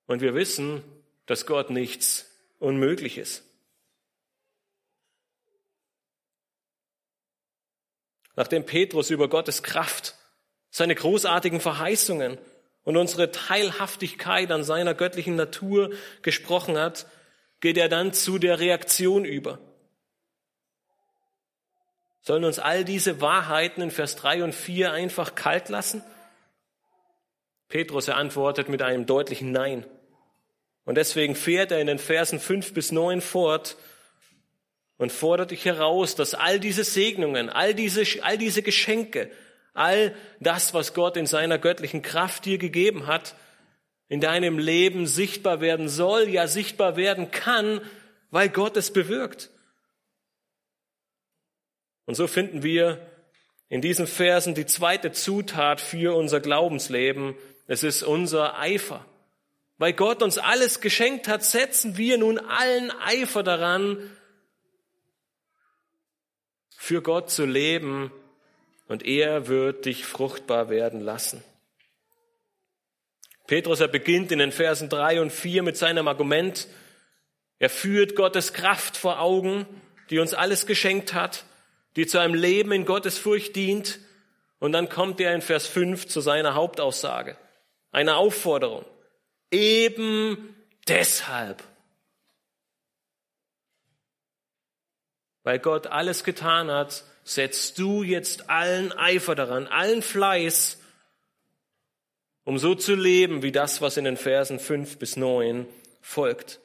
[0.07, 0.83] Und wir wissen,
[1.27, 3.19] dass Gott nichts unmöglich
[8.37, 10.17] Nachdem Petrus über Gottes Kraft,
[10.71, 12.39] seine großartigen Verheißungen
[12.85, 15.91] und unsere Teilhaftigkeit an seiner göttlichen Natur
[16.23, 17.07] gesprochen hat,
[17.61, 19.59] geht er dann zu der Reaktion über.
[22.23, 26.03] Sollen uns all diese Wahrheiten in Vers 3 und 4 einfach kalt lassen?
[27.69, 29.87] Petrus, antwortet mit einem deutlichen Nein.
[30.85, 33.77] Und deswegen fährt er in den Versen 5 bis 9 fort
[35.03, 39.33] und fordert dich heraus, dass all diese Segnungen, all diese, all diese Geschenke,
[39.75, 43.35] all das, was Gott in seiner göttlichen Kraft dir gegeben hat,
[44.09, 47.81] in deinem Leben sichtbar werden soll, ja sichtbar werden kann,
[48.31, 49.51] weil Gott es bewirkt.
[52.07, 53.05] Und so finden wir
[53.69, 57.35] in diesen Versen die zweite Zutat für unser Glaubensleben.
[57.67, 59.05] Es ist unser Eifer.
[59.79, 63.99] Weil Gott uns alles geschenkt hat, setzen wir nun allen Eifer daran,
[66.83, 68.11] für Gott zu leben
[68.89, 71.45] und er wird dich fruchtbar werden lassen.
[73.47, 76.67] Petrus, er beginnt in den Versen drei und vier mit seinem Argument.
[77.61, 79.65] Er führt Gottes Kraft vor Augen,
[80.11, 81.45] die uns alles geschenkt hat,
[81.95, 84.01] die zu einem Leben in Gottes Furcht dient.
[84.59, 87.37] Und dann kommt er in Vers fünf zu seiner Hauptaussage,
[87.93, 88.85] einer Aufforderung.
[89.53, 90.57] Eben
[90.89, 91.63] deshalb.
[95.43, 100.79] Weil Gott alles getan hat, setzt du jetzt allen Eifer daran, allen Fleiß,
[102.45, 105.67] um so zu leben wie das, was in den Versen fünf bis neun
[106.01, 106.61] folgt.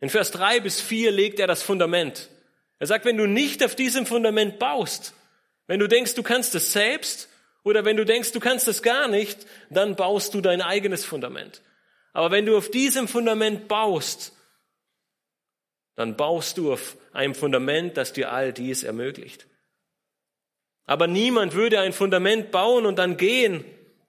[0.00, 2.28] In Vers drei bis vier legt er das Fundament.
[2.78, 5.14] Er sagt, wenn du nicht auf diesem Fundament baust,
[5.66, 7.28] wenn du denkst, du kannst es selbst,
[7.64, 11.62] oder wenn du denkst, du kannst es gar nicht, dann baust du dein eigenes Fundament.
[12.12, 14.32] Aber wenn du auf diesem Fundament baust,
[15.94, 19.46] dann baust du auf einem Fundament, das dir all dies ermöglicht.
[20.84, 23.64] Aber niemand würde ein Fundament bauen und dann gehen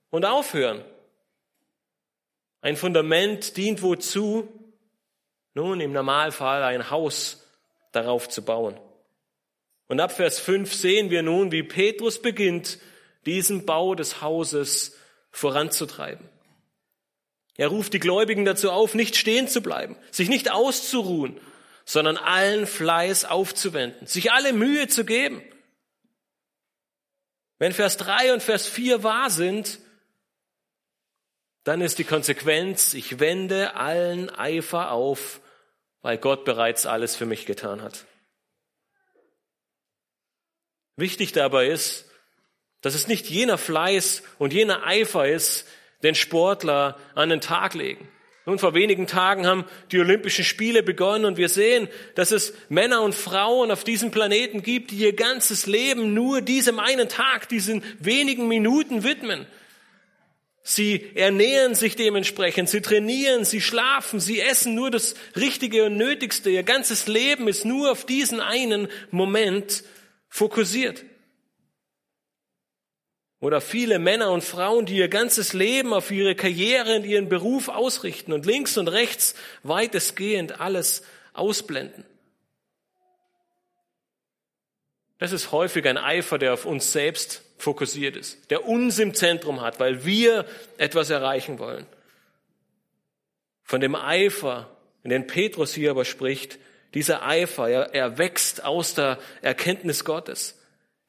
[0.10, 0.84] und aufhören.
[2.62, 4.48] Ein Fundament dient wozu?
[5.54, 7.46] Nun, im Normalfall ein Haus
[7.92, 8.80] darauf zu bauen.
[9.88, 12.80] Und ab Vers 5 sehen wir nun, wie Petrus beginnt,
[13.26, 14.98] diesen Bau des Hauses
[15.30, 16.28] voranzutreiben.
[17.56, 21.39] Er ruft die Gläubigen dazu auf, nicht stehen zu bleiben, sich nicht auszuruhen,
[21.86, 25.43] sondern allen Fleiß aufzuwenden, sich alle Mühe zu geben.
[27.60, 29.80] Wenn Vers 3 und Vers 4 wahr sind,
[31.63, 35.39] dann ist die Konsequenz, ich wende allen Eifer auf,
[36.02, 38.06] weil Gott bereits alles für mich getan hat.
[40.96, 42.10] Wichtig dabei ist,
[42.82, 45.65] dass es nicht jener Fleiß und jener Eifer ist,
[46.04, 48.12] den Sportler an den Tag legen.
[48.46, 53.02] Nun, vor wenigen Tagen haben die Olympischen Spiele begonnen und wir sehen, dass es Männer
[53.02, 57.84] und Frauen auf diesem Planeten gibt, die ihr ganzes Leben nur diesem einen Tag, diesen
[58.00, 59.46] wenigen Minuten widmen.
[60.62, 66.50] Sie ernähren sich dementsprechend, sie trainieren, sie schlafen, sie essen nur das Richtige und Nötigste.
[66.50, 69.84] Ihr ganzes Leben ist nur auf diesen einen Moment
[70.30, 71.04] fokussiert.
[73.44, 77.68] Oder viele Männer und Frauen, die ihr ganzes Leben auf ihre Karriere und ihren Beruf
[77.68, 81.04] ausrichten und links und rechts weitestgehend alles
[81.34, 82.06] ausblenden.
[85.18, 89.60] Das ist häufig ein Eifer, der auf uns selbst fokussiert ist, der uns im Zentrum
[89.60, 90.46] hat, weil wir
[90.78, 91.86] etwas erreichen wollen.
[93.62, 94.70] Von dem Eifer,
[95.04, 96.60] in den Petrus hier aber spricht,
[96.94, 100.58] dieser Eifer, er, er wächst aus der Erkenntnis Gottes.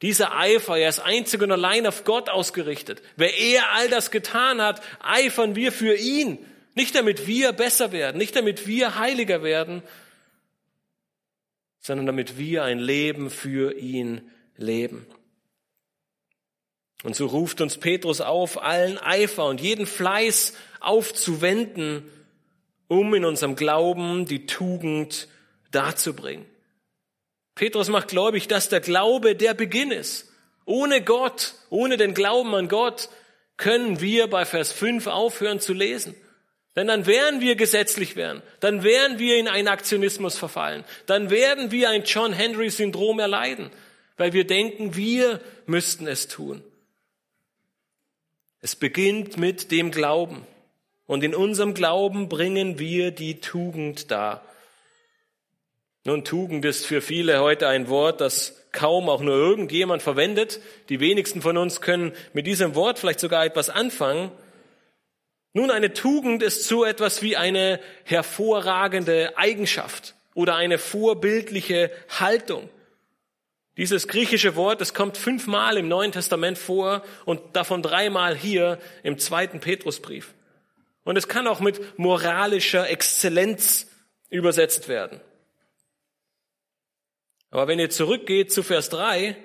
[0.04, 3.00] Dieser Eifer, er ist einzig und allein auf Gott ausgerichtet.
[3.16, 6.44] Wer er all das getan hat, eifern wir für ihn.
[6.74, 9.82] Nicht damit wir besser werden, nicht damit wir heiliger werden,
[11.80, 15.06] sondern damit wir ein Leben für ihn leben.
[17.02, 22.02] Und so ruft uns Petrus auf, allen Eifer und jeden Fleiß aufzuwenden,
[22.88, 25.28] um in unserem Glauben die Tugend
[25.70, 26.44] darzubringen.
[27.54, 30.32] Petrus macht gläubig, dass der Glaube der Beginn ist.
[30.64, 33.08] Ohne Gott, ohne den Glauben an Gott
[33.56, 36.14] können wir bei Vers 5 aufhören zu lesen.
[36.76, 38.42] Denn dann werden wir gesetzlich werden.
[38.58, 40.84] Dann werden wir in einen Aktionismus verfallen.
[41.06, 43.70] Dann werden wir ein John Henry Syndrom erleiden,
[44.16, 46.64] weil wir denken, wir müssten es tun.
[48.60, 50.46] Es beginnt mit dem Glauben.
[51.06, 54.42] Und in unserem Glauben bringen wir die Tugend dar.
[56.06, 60.60] Nun, Tugend ist für viele heute ein Wort, das kaum auch nur irgendjemand verwendet.
[60.90, 64.30] Die wenigsten von uns können mit diesem Wort vielleicht sogar etwas anfangen.
[65.54, 72.68] Nun, eine Tugend ist so etwas wie eine hervorragende Eigenschaft oder eine vorbildliche Haltung.
[73.78, 79.18] Dieses griechische Wort, es kommt fünfmal im Neuen Testament vor und davon dreimal hier im
[79.18, 80.34] zweiten Petrusbrief.
[81.04, 83.86] Und es kann auch mit moralischer Exzellenz
[84.28, 85.22] übersetzt werden.
[87.54, 89.36] Aber wenn ihr zurückgeht zu Vers 3,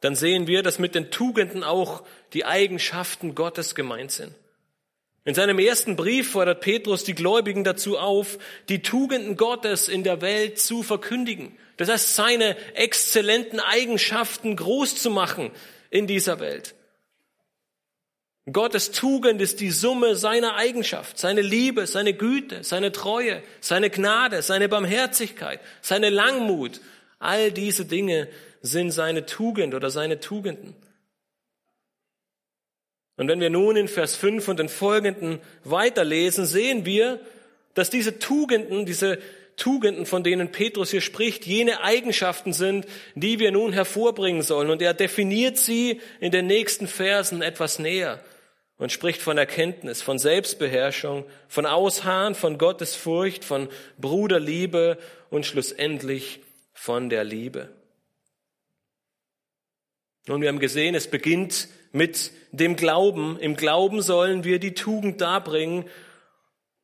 [0.00, 2.02] dann sehen wir, dass mit den Tugenden auch
[2.34, 4.34] die Eigenschaften Gottes gemeint sind.
[5.24, 8.36] In seinem ersten Brief fordert Petrus die Gläubigen dazu auf,
[8.68, 11.56] die Tugenden Gottes in der Welt zu verkündigen.
[11.78, 15.52] Das heißt, seine exzellenten Eigenschaften groß zu machen
[15.88, 16.74] in dieser Welt.
[18.52, 24.40] Gottes Tugend ist die Summe seiner Eigenschaft, seine Liebe, seine Güte, seine Treue, seine Gnade,
[24.42, 26.80] seine Barmherzigkeit, seine Langmut.
[27.18, 28.28] All diese Dinge
[28.62, 30.74] sind seine Tugend oder seine Tugenden.
[33.16, 37.20] Und wenn wir nun in Vers 5 und den folgenden weiterlesen, sehen wir,
[37.74, 39.18] dass diese Tugenden, diese
[39.56, 44.70] Tugenden, von denen Petrus hier spricht, jene Eigenschaften sind, die wir nun hervorbringen sollen.
[44.70, 48.24] Und er definiert sie in den nächsten Versen etwas näher
[48.80, 54.96] und spricht von Erkenntnis, von Selbstbeherrschung, von Ausharren, von Gottesfurcht, von Bruderliebe
[55.28, 56.40] und schlussendlich
[56.72, 57.68] von der Liebe.
[60.26, 63.38] Nun, wir haben gesehen, es beginnt mit dem Glauben.
[63.38, 65.84] Im Glauben sollen wir die Tugend darbringen.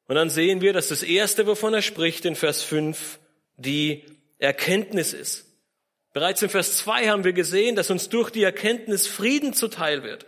[0.07, 3.19] Und dann sehen wir, dass das Erste, wovon er spricht in Vers 5,
[3.57, 4.05] die
[4.39, 5.47] Erkenntnis ist.
[6.13, 10.27] Bereits in Vers 2 haben wir gesehen, dass uns durch die Erkenntnis Frieden zuteil wird.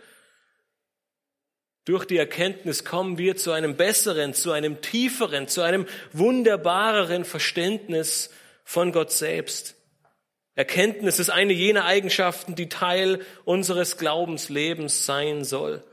[1.85, 8.29] Durch die Erkenntnis kommen wir zu einem besseren, zu einem tieferen, zu einem wunderbareren Verständnis
[8.63, 9.75] von Gott selbst.
[10.55, 15.83] Erkenntnis ist eine jener Eigenschaften, die Teil unseres Glaubenslebens sein soll.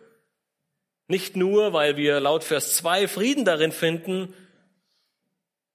[1.08, 4.34] Nicht nur, weil wir laut Vers 2 Frieden darin finden,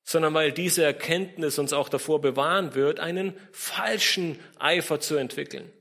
[0.03, 5.71] sondern weil diese Erkenntnis uns auch davor bewahren wird, einen falschen Eifer zu entwickeln.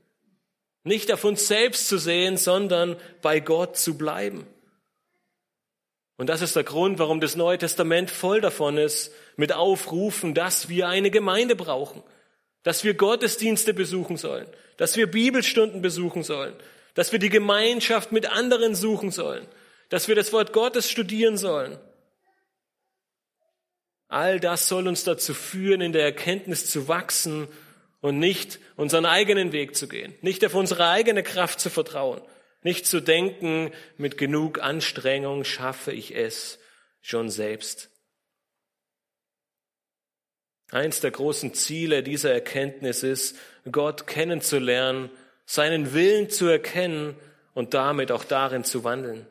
[0.83, 4.47] Nicht auf uns selbst zu sehen, sondern bei Gott zu bleiben.
[6.17, 10.69] Und das ist der Grund, warum das Neue Testament voll davon ist, mit Aufrufen, dass
[10.69, 12.03] wir eine Gemeinde brauchen,
[12.63, 16.53] dass wir Gottesdienste besuchen sollen, dass wir Bibelstunden besuchen sollen,
[16.93, 19.47] dass wir die Gemeinschaft mit anderen suchen sollen,
[19.89, 21.77] dass wir das Wort Gottes studieren sollen.
[24.07, 27.47] All das soll uns dazu führen, in der Erkenntnis zu wachsen
[28.01, 32.21] und nicht unseren eigenen Weg zu gehen, nicht auf unsere eigene Kraft zu vertrauen,
[32.63, 36.59] nicht zu denken, mit genug Anstrengung schaffe ich es
[37.01, 37.89] schon selbst.
[40.71, 43.37] Eins der großen Ziele dieser Erkenntnis ist,
[43.71, 45.09] Gott kennenzulernen,
[45.45, 47.15] seinen Willen zu erkennen
[47.53, 49.27] und damit auch darin zu wandeln.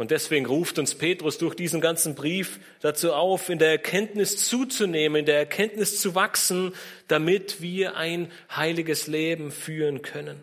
[0.00, 5.18] Und deswegen ruft uns Petrus durch diesen ganzen Brief dazu auf, in der Erkenntnis zuzunehmen,
[5.18, 6.74] in der Erkenntnis zu wachsen,
[7.06, 10.42] damit wir ein heiliges Leben führen können.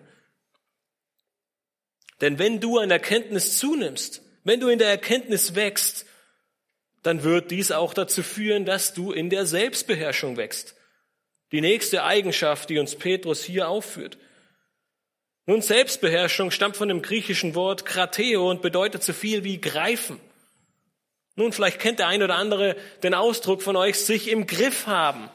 [2.22, 6.06] Denn wenn du an Erkenntnis zunimmst, wenn du in der Erkenntnis wächst,
[7.02, 10.76] dann wird dies auch dazu führen, dass du in der Selbstbeherrschung wächst.
[11.52, 14.20] Die nächste Eigenschaft, die uns Petrus hier aufführt.
[15.50, 20.20] Nun, Selbstbeherrschung stammt von dem griechischen Wort krateo und bedeutet so viel wie greifen.
[21.38, 25.30] Nun, vielleicht kennt der ein oder andere den Ausdruck von euch, sich im Griff haben.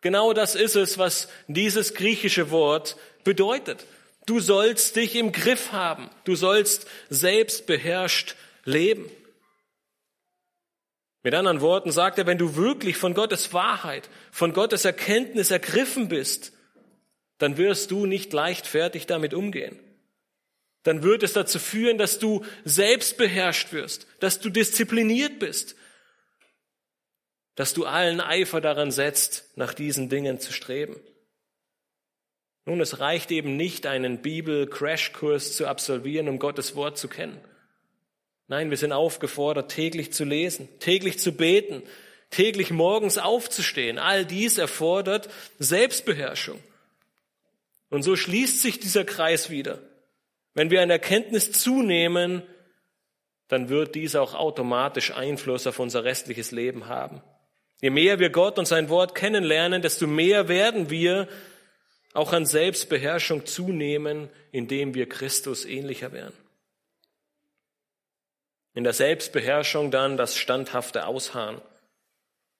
[0.00, 3.86] Genau das ist es, was dieses griechische Wort bedeutet.
[4.26, 6.10] Du sollst dich im Griff haben.
[6.24, 9.08] Du sollst selbstbeherrscht leben.
[11.22, 16.08] Mit anderen Worten sagt er, wenn du wirklich von Gottes Wahrheit, von Gottes Erkenntnis ergriffen
[16.08, 16.53] bist,
[17.38, 19.78] dann wirst du nicht leichtfertig damit umgehen.
[20.84, 25.76] Dann wird es dazu führen, dass du selbst beherrscht wirst, dass du diszipliniert bist,
[27.54, 31.00] dass du allen Eifer daran setzt, nach diesen Dingen zu streben.
[32.66, 37.40] Nun, es reicht eben nicht, einen Bibel-Crashkurs zu absolvieren, um Gottes Wort zu kennen.
[38.46, 41.82] Nein, wir sind aufgefordert, täglich zu lesen, täglich zu beten,
[42.30, 43.98] täglich morgens aufzustehen.
[43.98, 46.60] All dies erfordert Selbstbeherrschung.
[47.94, 49.78] Und so schließt sich dieser Kreis wieder.
[50.52, 52.42] Wenn wir an Erkenntnis zunehmen,
[53.46, 57.22] dann wird dies auch automatisch Einfluss auf unser restliches Leben haben.
[57.80, 61.28] Je mehr wir Gott und sein Wort kennenlernen, desto mehr werden wir
[62.14, 66.34] auch an Selbstbeherrschung zunehmen, indem wir Christus ähnlicher werden.
[68.74, 71.62] In der Selbstbeherrschung dann das standhafte Ausharren.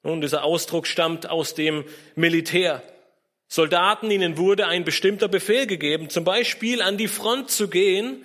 [0.04, 2.84] Nun, dieser Ausdruck stammt aus dem Militär.
[3.54, 8.24] Soldaten, ihnen wurde ein bestimmter Befehl gegeben, zum Beispiel an die Front zu gehen,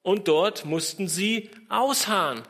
[0.00, 2.42] und dort mussten sie ausharren.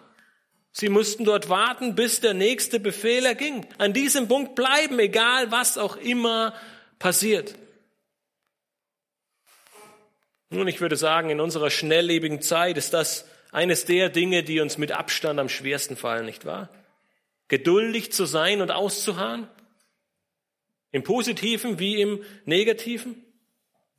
[0.70, 3.66] Sie mussten dort warten, bis der nächste Befehl erging.
[3.78, 6.54] An diesem Punkt bleiben, egal was auch immer
[7.00, 7.56] passiert.
[10.50, 14.78] Nun, ich würde sagen, in unserer schnelllebigen Zeit ist das eines der Dinge, die uns
[14.78, 16.68] mit Abstand am schwersten fallen, nicht wahr?
[17.48, 19.48] Geduldig zu sein und auszuharren?
[20.90, 23.22] Im Positiven wie im Negativen?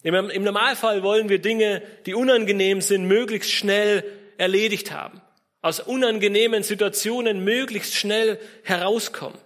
[0.02, 4.04] Im, Im, Normalfall wollen wir Dinge, die unangenehm sind, möglichst schnell
[4.38, 5.22] erledigt haben.
[5.62, 9.38] Aus unangenehmen Situationen möglichst schnell herauskommen.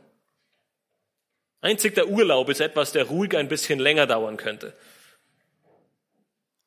[1.59, 4.73] Einzig der Urlaub ist etwas, der ruhig ein bisschen länger dauern könnte.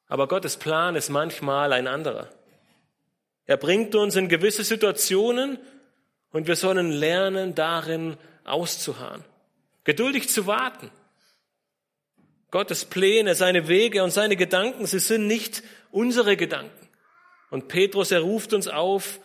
[0.09, 2.29] Aber Gottes Plan ist manchmal ein anderer.
[3.45, 5.59] Er bringt uns in gewisse Situationen
[6.33, 9.25] und wir sollen lernen, darin auszuharren
[9.87, 10.91] geduldig zu warten.
[12.51, 16.89] Gottes Pläne, seine Wege und seine Gedanken, sie sind nicht unsere Gedanken.
[17.51, 19.21] Und Petrus, er ruft uns auf,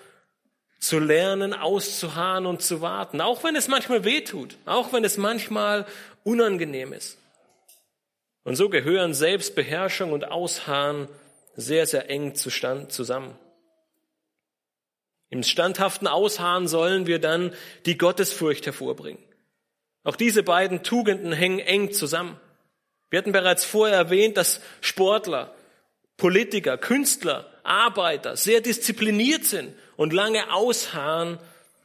[0.79, 5.17] zu lernen, auszuharren und zu warten, auch wenn es manchmal weh tut, auch wenn es
[5.17, 5.85] manchmal
[6.23, 7.17] unangenehm ist.
[8.43, 11.07] Und so gehören Selbstbeherrschung und Ausharren
[11.55, 13.37] sehr, sehr eng zusammen.
[15.29, 17.53] Im standhaften Ausharren sollen wir dann
[17.85, 19.23] die Gottesfurcht hervorbringen.
[20.03, 22.39] Auch diese beiden Tugenden hängen eng zusammen.
[23.09, 25.53] Wir hatten bereits vorher erwähnt, dass Sportler,
[26.17, 31.37] Politiker, Künstler, Arbeiter sehr diszipliniert sind und lange ausharren,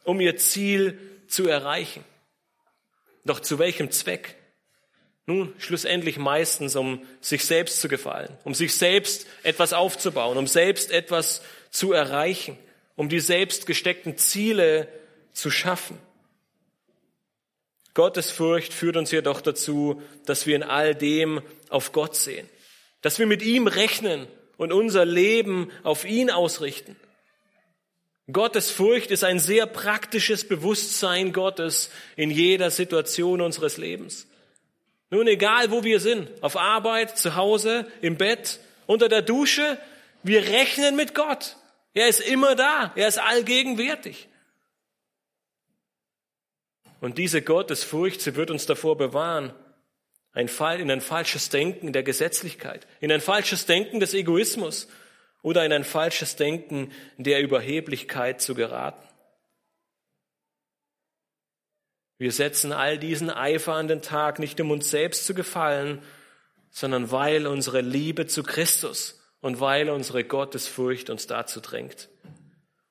[0.04, 2.04] um ihr Ziel zu erreichen.
[3.24, 4.36] Doch zu welchem Zweck?
[5.26, 10.92] Nun, schlussendlich meistens, um sich selbst zu gefallen, um sich selbst etwas aufzubauen, um selbst
[10.92, 12.56] etwas zu erreichen,
[12.94, 14.86] um die selbst gesteckten Ziele
[15.32, 15.98] zu schaffen.
[17.96, 21.40] Gottesfurcht führt uns jedoch dazu, dass wir in all dem
[21.70, 22.46] auf Gott sehen,
[23.00, 24.28] dass wir mit ihm rechnen
[24.58, 26.94] und unser Leben auf ihn ausrichten.
[28.30, 34.26] Gottesfurcht ist ein sehr praktisches Bewusstsein Gottes in jeder Situation unseres Lebens.
[35.08, 39.78] Nun, egal wo wir sind, auf Arbeit, zu Hause, im Bett, unter der Dusche,
[40.22, 41.56] wir rechnen mit Gott.
[41.94, 42.92] Er ist immer da.
[42.94, 44.28] Er ist allgegenwärtig.
[47.00, 49.52] Und diese Gottesfurcht, sie wird uns davor bewahren,
[50.32, 54.88] ein Fall, in ein falsches Denken der Gesetzlichkeit, in ein falsches Denken des Egoismus
[55.42, 59.02] oder in ein falsches Denken der Überheblichkeit zu geraten.
[62.18, 66.02] Wir setzen all diesen Eifer an den Tag, nicht um uns selbst zu gefallen,
[66.70, 72.08] sondern weil unsere Liebe zu Christus und weil unsere Gottesfurcht uns dazu drängt.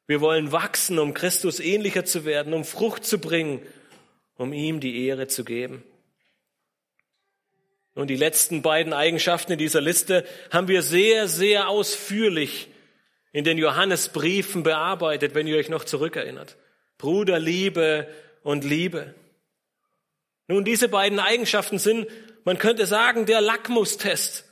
[0.07, 3.61] Wir wollen wachsen, um Christus ähnlicher zu werden, um Frucht zu bringen,
[4.37, 5.83] um ihm die Ehre zu geben.
[7.93, 12.67] Und die letzten beiden Eigenschaften in dieser Liste haben wir sehr, sehr ausführlich
[13.31, 16.57] in den Johannesbriefen bearbeitet, wenn ihr euch noch zurückerinnert.
[16.97, 18.07] Bruderliebe
[18.43, 19.15] und Liebe.
[20.47, 22.07] Nun, diese beiden Eigenschaften sind,
[22.43, 24.45] man könnte sagen, der Lackmustest,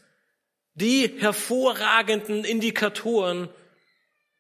[0.74, 3.50] die hervorragenden Indikatoren,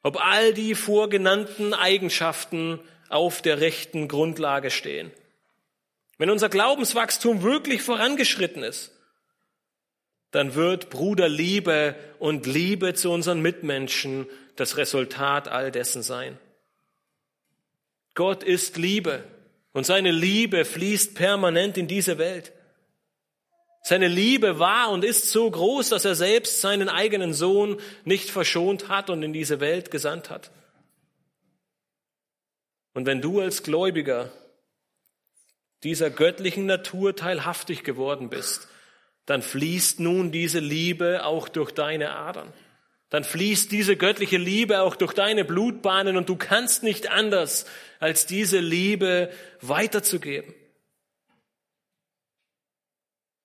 [0.01, 2.79] ob all die vorgenannten Eigenschaften
[3.09, 5.11] auf der rechten Grundlage stehen.
[6.23, 8.93] Wenn unser Glaubenswachstum wirklich vorangeschritten ist,
[10.31, 16.37] dann wird Bruderliebe und Liebe zu unseren Mitmenschen das Resultat all dessen sein.
[18.15, 19.25] Gott ist Liebe.
[19.73, 22.53] Und seine Liebe fließt permanent in diese Welt.
[23.81, 28.87] Seine Liebe war und ist so groß, dass er selbst seinen eigenen Sohn nicht verschont
[28.87, 30.51] hat und in diese Welt gesandt hat.
[32.93, 34.31] Und wenn du als Gläubiger
[35.83, 38.67] dieser göttlichen Natur teilhaftig geworden bist,
[39.25, 42.51] dann fließt nun diese Liebe auch durch deine Adern.
[43.09, 47.65] Dann fließt diese göttliche Liebe auch durch deine Blutbahnen und du kannst nicht anders,
[47.99, 49.29] als diese Liebe
[49.61, 50.53] weiterzugeben.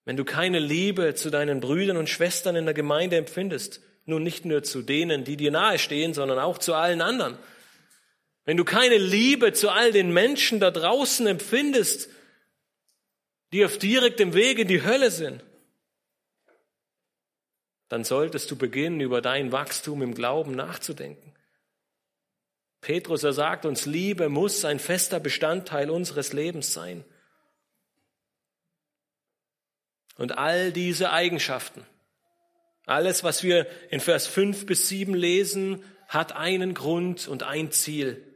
[0.04, 4.46] Wenn du keine Liebe zu deinen Brüdern und Schwestern in der Gemeinde empfindest, nun nicht
[4.46, 7.36] nur zu denen, die dir nahestehen, sondern auch zu allen anderen,
[8.46, 12.08] wenn du keine Liebe zu all den Menschen da draußen empfindest,
[13.52, 15.42] die auf direktem Weg in die Hölle sind,
[17.88, 21.34] dann solltest du beginnen, über dein Wachstum im Glauben nachzudenken.
[22.80, 27.04] Petrus, er sagt uns, Liebe muss ein fester Bestandteil unseres Lebens sein.
[30.16, 31.86] Und all diese Eigenschaften,
[32.86, 38.27] alles, was wir in Vers 5 bis 7 lesen, hat einen Grund und ein Ziel.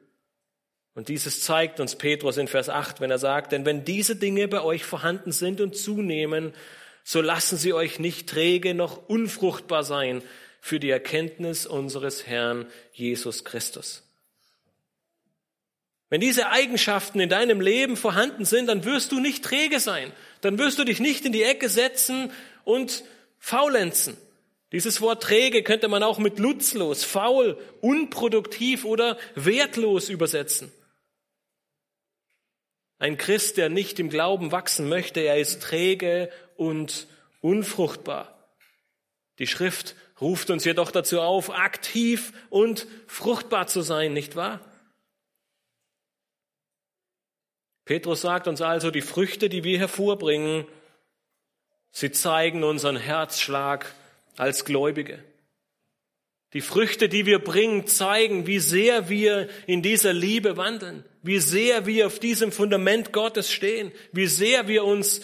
[0.95, 4.47] Und dieses zeigt uns Petrus in Vers 8, wenn er sagt, denn wenn diese Dinge
[4.49, 6.53] bei euch vorhanden sind und zunehmen,
[7.03, 10.23] so lassen sie euch nicht träge noch unfruchtbar sein
[10.61, 14.05] für die Erkenntnis unseres Herrn Jesus Christus.
[16.11, 20.13] Wenn diese Eigenschaften in deinem Leben vorhanden sind, dann wirst du nicht träge sein.
[20.43, 22.31] Dann wirst du dich nicht in die Ecke setzen
[22.65, 23.03] und
[23.39, 24.19] faulenzen.
[24.73, 30.71] Dieses Wort träge könnte man auch mit nutzlos, faul, unproduktiv oder wertlos übersetzen.
[33.03, 37.09] Ein Christ, der nicht im Glauben wachsen möchte, er ist träge und
[37.41, 38.49] unfruchtbar.
[39.41, 44.61] Die Schrift ruft uns jedoch dazu auf, aktiv und fruchtbar zu sein, nicht wahr?
[47.87, 50.65] Petrus sagt uns also, die Früchte, die wir hervorbringen,
[51.91, 53.93] sie zeigen unseren Herzschlag
[54.37, 55.25] als Gläubige.
[56.53, 61.87] Die Früchte, die wir bringen, zeigen, wie sehr wir in dieser Liebe wandeln, wie sehr
[61.87, 65.23] wir auf diesem Fundament Gottes stehen, wie sehr wir uns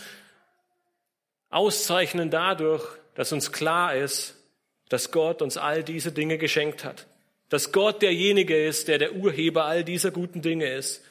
[1.50, 4.36] auszeichnen dadurch, dass uns klar ist,
[4.88, 7.06] dass Gott uns all diese Dinge geschenkt hat.
[7.50, 11.02] Dass Gott derjenige ist, der der Urheber all dieser guten Dinge ist.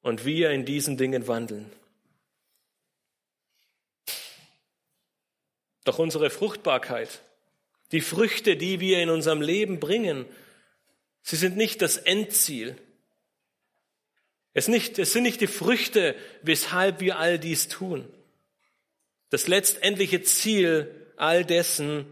[0.00, 1.70] Und wir in diesen Dingen wandeln.
[5.84, 7.22] Doch unsere Fruchtbarkeit,
[7.92, 10.24] die Früchte, die wir in unserem Leben bringen,
[11.22, 12.76] sie sind nicht das Endziel.
[14.54, 18.08] Es, nicht, es sind nicht die Früchte, weshalb wir all dies tun.
[19.30, 22.06] Das letztendliche Ziel all dessen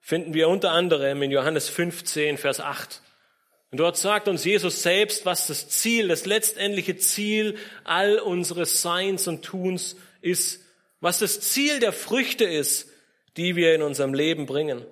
[0.00, 3.02] finden wir unter anderem in Johannes 15, Vers 8.
[3.70, 9.28] Und dort sagt uns Jesus selbst, was das Ziel, das letztendliche Ziel all unseres Seins
[9.28, 10.60] und Tuns ist,
[11.00, 12.89] was das Ziel der Früchte ist,
[13.40, 14.84] die wir in unserem Leben bringen.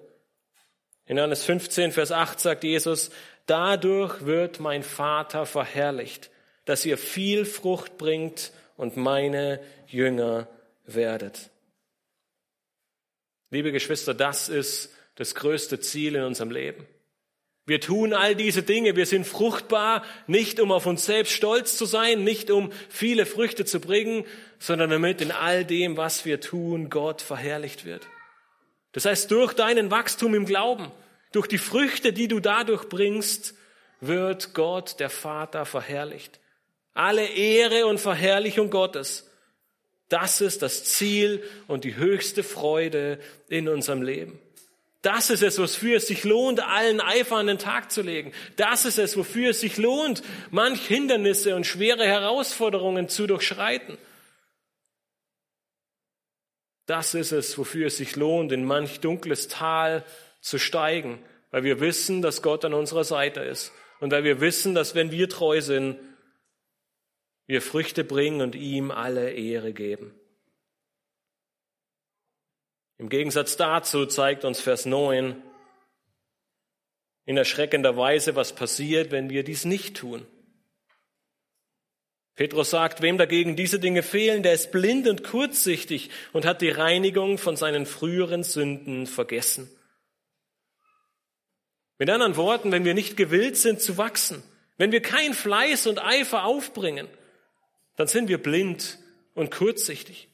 [1.04, 3.10] In Johannes 15, Vers 8 sagt Jesus,
[3.44, 6.30] dadurch wird mein Vater verherrlicht,
[6.64, 10.48] dass ihr viel Frucht bringt und meine Jünger
[10.86, 11.50] werdet.
[13.50, 16.86] Liebe Geschwister, das ist das größte Ziel in unserem Leben.
[17.66, 21.84] Wir tun all diese Dinge, wir sind fruchtbar, nicht um auf uns selbst stolz zu
[21.84, 24.24] sein, nicht um viele Früchte zu bringen,
[24.58, 28.08] sondern damit in all dem, was wir tun, Gott verherrlicht wird.
[28.92, 30.90] Das heißt, durch deinen Wachstum im Glauben,
[31.32, 33.54] durch die Früchte, die du dadurch bringst,
[34.00, 36.40] wird Gott, der Vater, verherrlicht.
[36.94, 39.28] Alle Ehre und Verherrlichung Gottes
[40.08, 43.18] das ist das Ziel und die höchste Freude
[43.48, 44.38] in unserem Leben.
[45.02, 48.32] Das ist es, wofür es sich lohnt, allen Eifer an den Tag zu legen.
[48.56, 53.96] Das ist es, wofür es sich lohnt, manch Hindernisse und schwere Herausforderungen zu durchschreiten.
[56.88, 60.06] Das ist es, wofür es sich lohnt, in manch dunkles Tal
[60.40, 64.74] zu steigen, weil wir wissen, dass Gott an unserer Seite ist und weil wir wissen,
[64.74, 65.98] dass wenn wir treu sind,
[67.46, 70.18] wir Früchte bringen und ihm alle Ehre geben.
[72.96, 75.42] Im Gegensatz dazu zeigt uns Vers 9
[77.26, 80.26] in erschreckender Weise, was passiert, wenn wir dies nicht tun.
[82.38, 86.70] Petrus sagt, wem dagegen diese Dinge fehlen, der ist blind und kurzsichtig und hat die
[86.70, 89.68] Reinigung von seinen früheren Sünden vergessen.
[91.98, 94.40] Mit anderen Worten, wenn wir nicht gewillt sind zu wachsen,
[94.76, 97.08] wenn wir kein Fleiß und Eifer aufbringen,
[97.96, 99.00] dann sind wir blind
[99.34, 100.28] und kurzsichtig.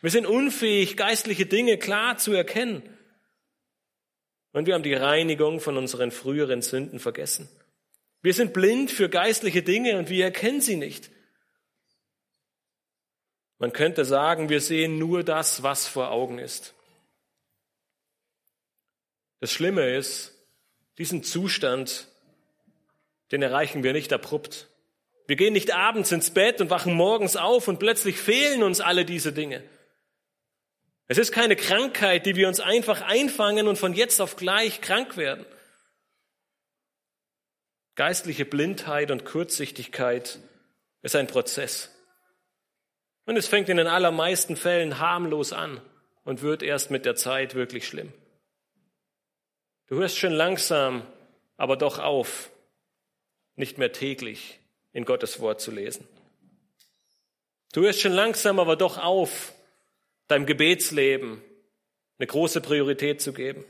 [0.00, 2.84] Wir sind unfähig, geistliche Dinge klar zu erkennen.
[4.52, 7.48] Und wir haben die Reinigung von unseren früheren Sünden vergessen.
[8.22, 11.10] Wir sind blind für geistliche Dinge und wir erkennen sie nicht.
[13.58, 16.74] Man könnte sagen, wir sehen nur das, was vor Augen ist.
[19.40, 20.34] Das Schlimme ist,
[20.98, 22.08] diesen Zustand,
[23.30, 24.68] den erreichen wir nicht abrupt.
[25.26, 29.04] Wir gehen nicht abends ins Bett und wachen morgens auf und plötzlich fehlen uns alle
[29.04, 29.62] diese Dinge.
[31.06, 35.16] Es ist keine Krankheit, die wir uns einfach einfangen und von jetzt auf gleich krank
[35.16, 35.44] werden.
[37.94, 40.38] Geistliche Blindheit und Kurzsichtigkeit
[41.02, 41.90] ist ein Prozess.
[43.28, 45.82] Und es fängt in den allermeisten Fällen harmlos an
[46.24, 48.10] und wird erst mit der Zeit wirklich schlimm.
[49.86, 51.02] Du hörst schon langsam,
[51.58, 52.50] aber doch auf,
[53.54, 54.60] nicht mehr täglich
[54.94, 56.08] in Gottes Wort zu lesen.
[57.74, 59.52] Du hörst schon langsam aber doch auf,
[60.28, 61.42] deinem Gebetsleben
[62.18, 63.62] eine große Priorität zu geben.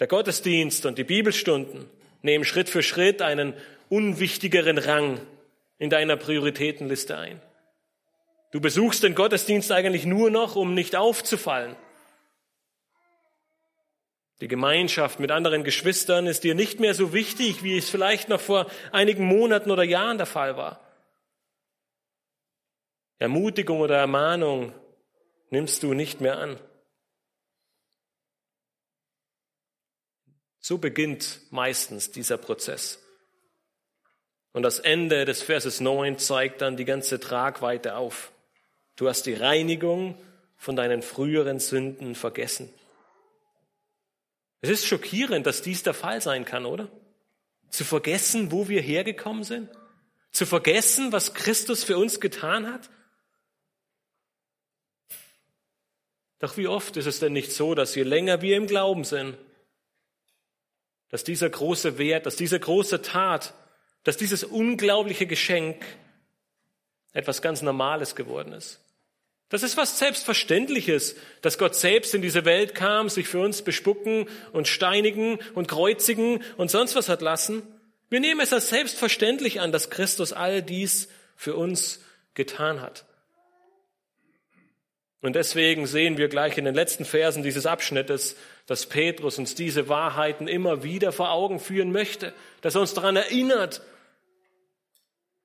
[0.00, 1.88] Der Gottesdienst und die Bibelstunden
[2.20, 3.54] nehmen Schritt für Schritt einen
[3.90, 5.24] unwichtigeren Rang
[5.78, 7.40] in deiner Prioritätenliste ein.
[8.52, 11.76] Du besuchst den Gottesdienst eigentlich nur noch, um nicht aufzufallen,
[14.40, 18.40] die Gemeinschaft mit anderen Geschwistern ist dir nicht mehr so wichtig, wie es vielleicht noch
[18.40, 20.80] vor einigen Monaten oder Jahren der Fall war.
[23.18, 24.74] Ermutigung oder Ermahnung
[25.50, 26.58] nimmst du nicht mehr an.
[30.58, 33.03] So beginnt meistens dieser Prozess.
[34.54, 38.30] Und das Ende des Verses 9 zeigt dann die ganze Tragweite auf.
[38.94, 40.16] Du hast die Reinigung
[40.56, 42.72] von deinen früheren Sünden vergessen.
[44.60, 46.88] Es ist schockierend, dass dies der Fall sein kann, oder?
[47.68, 49.68] Zu vergessen, wo wir hergekommen sind?
[50.30, 52.88] Zu vergessen, was Christus für uns getan hat?
[56.38, 59.36] Doch wie oft ist es denn nicht so, dass je länger wir im Glauben sind,
[61.08, 63.52] dass dieser große Wert, dass diese große Tat,
[64.04, 65.84] dass dieses unglaubliche Geschenk
[67.12, 68.80] etwas ganz Normales geworden ist.
[69.48, 74.26] Das ist was Selbstverständliches, dass Gott selbst in diese Welt kam, sich für uns bespucken
[74.52, 77.62] und steinigen und kreuzigen und sonst was hat lassen.
[78.10, 82.00] Wir nehmen es als selbstverständlich an, dass Christus all dies für uns
[82.34, 83.04] getan hat.
[85.20, 88.36] Und deswegen sehen wir gleich in den letzten Versen dieses Abschnittes,
[88.66, 93.16] dass Petrus uns diese Wahrheiten immer wieder vor Augen führen möchte, dass er uns daran
[93.16, 93.82] erinnert,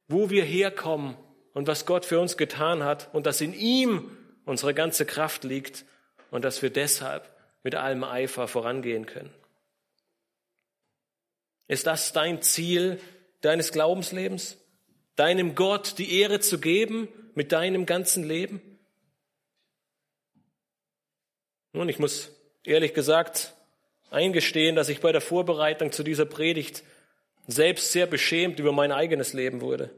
[0.10, 1.16] wo wir herkommen
[1.54, 5.86] und was Gott für uns getan hat und dass in ihm unsere ganze Kraft liegt
[6.32, 7.30] und dass wir deshalb
[7.64, 9.34] mit allem Eifer vorangehen können.
[11.68, 13.00] Ist das dein Ziel
[13.42, 14.58] deines Glaubenslebens?
[15.16, 18.62] Deinem Gott die Ehre zu geben mit deinem ganzen Leben?
[21.74, 22.32] Nun, ich muss
[22.64, 23.54] ehrlich gesagt
[24.10, 26.84] eingestehen, dass ich bei der Vorbereitung zu dieser Predigt
[27.46, 29.92] selbst sehr beschämt über mein eigenes Leben wurde.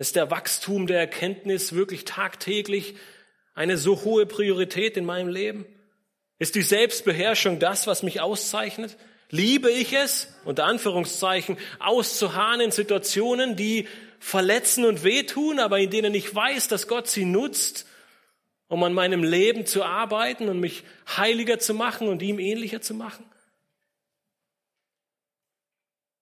[0.00, 2.94] Ist der Wachstum der Erkenntnis wirklich tagtäglich
[3.54, 5.66] eine so hohe Priorität in meinem Leben?
[6.38, 8.96] Ist die Selbstbeherrschung das, was mich auszeichnet?
[9.28, 13.88] Liebe ich es, unter Anführungszeichen, auszuharren in Situationen, die
[14.18, 17.86] verletzen und wehtun, aber in denen ich weiß, dass Gott sie nutzt,
[18.68, 20.82] um an meinem Leben zu arbeiten und mich
[21.14, 23.26] heiliger zu machen und ihm ähnlicher zu machen?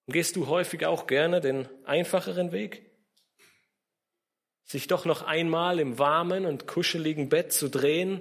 [0.08, 2.87] gehst du häufig auch gerne den einfacheren Weg?
[4.68, 8.20] Sich doch noch einmal im warmen und kuscheligen Bett zu drehen,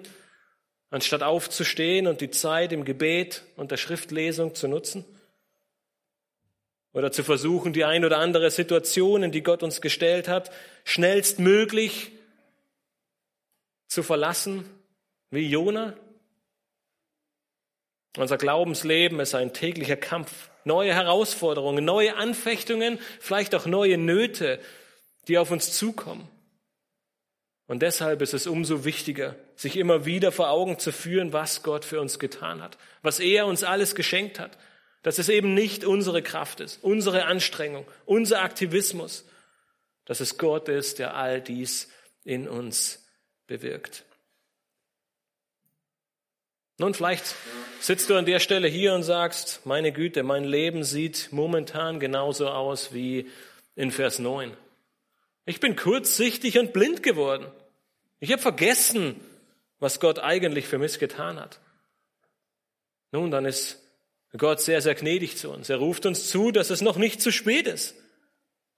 [0.90, 5.04] anstatt aufzustehen und die Zeit im Gebet und der Schriftlesung zu nutzen?
[6.94, 10.50] Oder zu versuchen, die ein oder andere Situation, in die Gott uns gestellt hat,
[10.86, 12.14] schnellstmöglich
[13.88, 14.66] zu verlassen,
[15.30, 15.96] wie Jona?
[18.16, 24.60] Unser Glaubensleben ist ein täglicher Kampf, neue Herausforderungen, neue Anfechtungen, vielleicht auch neue Nöte,
[25.28, 26.28] die auf uns zukommen.
[27.68, 31.84] Und deshalb ist es umso wichtiger, sich immer wieder vor Augen zu führen, was Gott
[31.84, 34.58] für uns getan hat, was er uns alles geschenkt hat,
[35.04, 39.26] dass es eben nicht unsere Kraft ist, unsere Anstrengung, unser Aktivismus,
[40.06, 41.90] dass es Gott ist, der all dies
[42.24, 43.06] in uns
[43.48, 44.06] bewirkt.
[46.78, 47.36] Nun, vielleicht
[47.80, 52.50] sitzt du an der Stelle hier und sagst, meine Güte, mein Leben sieht momentan genauso
[52.50, 53.30] aus wie
[53.76, 54.56] in Vers 9.
[55.48, 57.48] Ich bin kurzsichtig und blind geworden.
[58.20, 59.16] Ich habe vergessen,
[59.80, 61.62] was Gott eigentlich für mich getan hat.
[63.14, 63.82] Nun, dann ist
[64.38, 65.70] Gott sehr, sehr gnädig zu uns.
[65.70, 67.96] Er ruft uns zu, dass es noch nicht zu spät ist.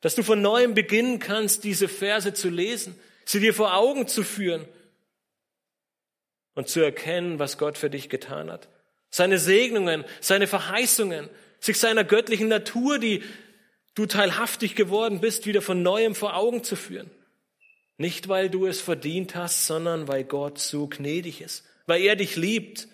[0.01, 2.95] Dass du von neuem beginnen kannst, diese Verse zu lesen,
[3.25, 4.63] sie dir vor Augen zu führen
[6.53, 8.69] und zu erkennen, was Gott für dich getan hat.
[9.09, 13.23] Seine Segnungen, seine Verheißungen, sich seiner göttlichen Natur, die
[13.99, 17.11] du teilhaftig geworden bist, wieder von neuem vor Augen zu führen.
[17.97, 22.37] Nicht, weil du es verdient hast, sondern weil Gott so gnädig ist, weil er dich
[22.37, 22.87] liebt.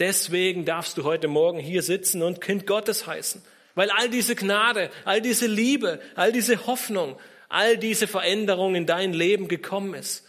[0.00, 3.40] Deswegen darfst du heute Morgen hier sitzen und Kind Gottes heißen,
[3.76, 7.16] weil all diese Gnade, all diese Liebe, all diese Hoffnung,
[7.48, 10.26] all diese Veränderung in dein Leben gekommen ist.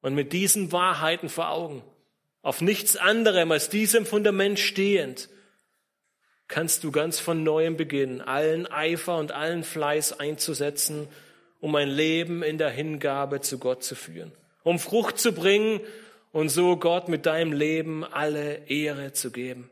[0.00, 1.84] Und mit diesen Wahrheiten vor Augen,
[2.40, 5.28] auf nichts anderem als diesem Fundament stehend,
[6.52, 11.08] kannst du ganz von neuem beginnen, allen Eifer und allen Fleiß einzusetzen,
[11.60, 14.32] um ein Leben in der Hingabe zu Gott zu führen,
[14.62, 15.80] um Frucht zu bringen
[16.30, 19.70] und so Gott mit deinem Leben alle Ehre zu geben.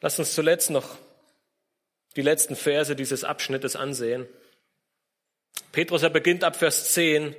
[0.00, 0.96] Lass uns zuletzt noch
[2.14, 4.28] die letzten Verse dieses Abschnittes ansehen.
[5.72, 7.34] Petrus, er beginnt ab Vers 10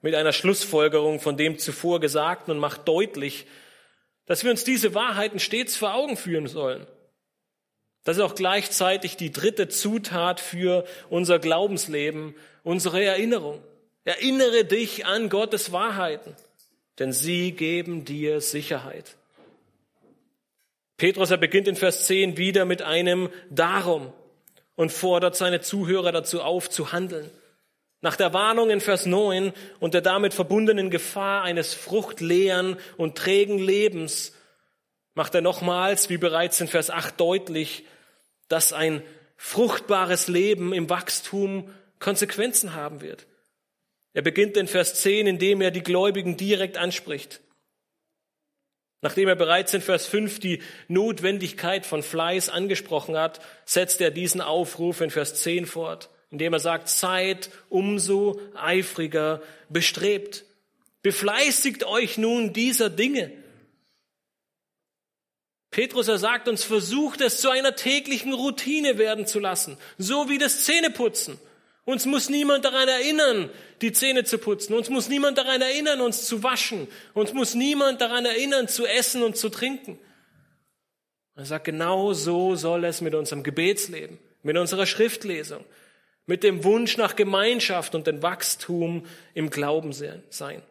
[0.00, 3.44] mit einer Schlussfolgerung von dem zuvor Gesagten und macht deutlich,
[4.28, 6.86] dass wir uns diese Wahrheiten stets vor Augen führen sollen.
[8.04, 13.60] Das ist auch gleichzeitig die dritte Zutat für unser Glaubensleben, unsere Erinnerung.
[14.04, 16.36] Erinnere dich an Gottes Wahrheiten,
[16.98, 19.16] denn sie geben dir Sicherheit.
[20.98, 24.12] Petrus, er beginnt in Vers 10 wieder mit einem Darum
[24.76, 27.30] und fordert seine Zuhörer dazu auf, zu handeln.
[28.00, 33.58] Nach der Warnung in Vers 9 und der damit verbundenen Gefahr eines fruchtleeren und trägen
[33.58, 34.32] Lebens
[35.14, 37.84] macht er nochmals, wie bereits in Vers 8 deutlich,
[38.46, 39.02] dass ein
[39.36, 43.26] fruchtbares Leben im Wachstum Konsequenzen haben wird.
[44.14, 47.40] Er beginnt in Vers 10, indem er die Gläubigen direkt anspricht.
[49.00, 54.40] Nachdem er bereits in Vers 5 die Notwendigkeit von Fleiß angesprochen hat, setzt er diesen
[54.40, 60.44] Aufruf in Vers 10 fort indem er sagt, seid umso eifriger bestrebt.
[61.02, 63.32] Befleißigt euch nun dieser Dinge.
[65.70, 70.38] Petrus, er sagt uns, versucht es zu einer täglichen Routine werden zu lassen, so wie
[70.38, 71.38] das Zähneputzen.
[71.84, 73.50] Uns muss niemand daran erinnern,
[73.80, 74.74] die Zähne zu putzen.
[74.74, 76.86] Uns muss niemand daran erinnern, uns zu waschen.
[77.14, 79.98] Uns muss niemand daran erinnern, zu essen und zu trinken.
[81.34, 85.64] Er sagt, genau so soll es mit unserem Gebetsleben, mit unserer Schriftlesung,
[86.28, 90.62] mit dem Wunsch nach Gemeinschaft und dem Wachstum im Glauben sein.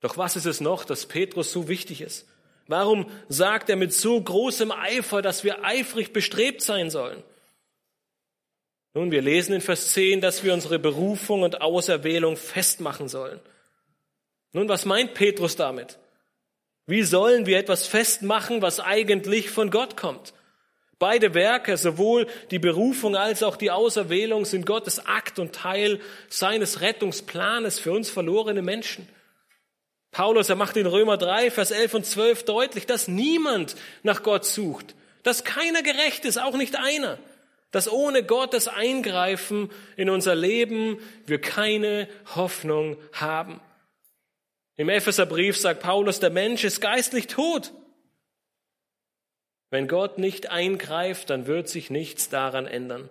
[0.00, 2.26] Doch was ist es noch, dass Petrus so wichtig ist?
[2.66, 7.22] Warum sagt er mit so großem Eifer, dass wir eifrig bestrebt sein sollen?
[8.92, 13.38] Nun, wir lesen in Vers 10, dass wir unsere Berufung und Auserwählung festmachen sollen.
[14.52, 15.98] Nun, was meint Petrus damit?
[16.86, 20.34] Wie sollen wir etwas festmachen, was eigentlich von Gott kommt?
[20.98, 26.80] Beide Werke, sowohl die Berufung als auch die Auserwählung, sind Gottes Akt und Teil seines
[26.80, 29.08] Rettungsplanes für uns verlorene Menschen.
[30.12, 33.74] Paulus, er macht in Römer 3, Vers 11 und 12 deutlich, dass niemand
[34.04, 37.18] nach Gott sucht, dass keiner gerecht ist, auch nicht einer,
[37.72, 43.60] dass ohne Gottes Eingreifen in unser Leben wir keine Hoffnung haben.
[44.76, 47.72] Im Epheserbrief sagt Paulus, der Mensch ist geistlich tot.
[49.70, 53.10] Wenn Gott nicht eingreift, dann wird sich nichts daran ändern.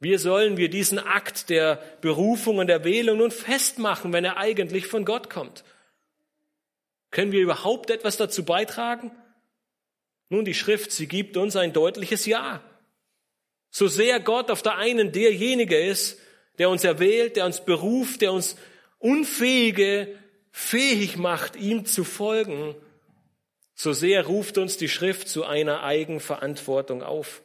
[0.00, 4.86] Wie sollen wir diesen Akt der Berufung und der Wählung nun festmachen, wenn er eigentlich
[4.86, 5.64] von Gott kommt?
[7.10, 9.12] Können wir überhaupt etwas dazu beitragen?
[10.28, 12.60] Nun, die Schrift, sie gibt uns ein deutliches Ja.
[13.70, 16.20] So sehr Gott auf der einen derjenige ist,
[16.58, 18.56] der uns erwählt, der uns beruft, der uns
[18.98, 20.18] Unfähige
[20.50, 22.74] fähig macht, ihm zu folgen,
[23.74, 27.42] so sehr ruft uns die Schrift zu einer Eigenverantwortung auf.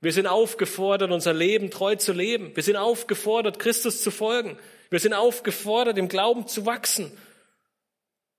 [0.00, 2.54] Wir sind aufgefordert, unser Leben treu zu leben.
[2.56, 4.58] Wir sind aufgefordert, Christus zu folgen.
[4.88, 7.12] Wir sind aufgefordert, im Glauben zu wachsen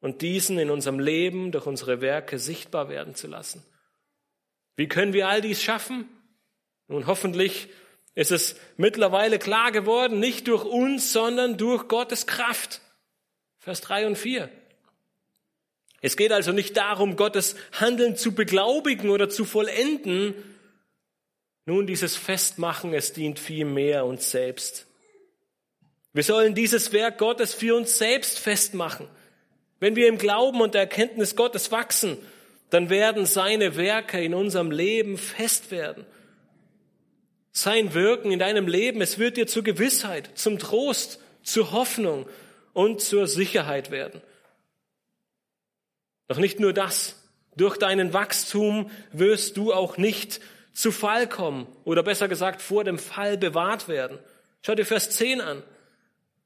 [0.01, 3.63] und diesen in unserem Leben durch unsere Werke sichtbar werden zu lassen.
[4.75, 6.09] Wie können wir all dies schaffen?
[6.87, 7.69] Nun, hoffentlich
[8.15, 12.81] ist es mittlerweile klar geworden, nicht durch uns, sondern durch Gottes Kraft.
[13.59, 14.49] Vers drei und vier.
[16.01, 20.33] Es geht also nicht darum, Gottes Handeln zu beglaubigen oder zu vollenden,
[21.65, 24.87] nun, dieses Festmachen, es dient vielmehr uns selbst.
[26.11, 29.07] Wir sollen dieses Werk Gottes für uns selbst festmachen.
[29.79, 32.17] Wenn wir im Glauben und der Erkenntnis Gottes wachsen,
[32.71, 36.05] dann werden seine Werke in unserem Leben fest werden.
[37.51, 42.27] Sein Wirken in deinem Leben, es wird dir zur Gewissheit, zum Trost, zur Hoffnung
[42.73, 44.21] und zur Sicherheit werden.
[46.31, 47.17] Doch nicht nur das.
[47.57, 50.39] Durch deinen Wachstum wirst du auch nicht
[50.71, 54.17] zu Fall kommen oder besser gesagt vor dem Fall bewahrt werden.
[54.61, 55.61] Schaut dir Vers 10 an.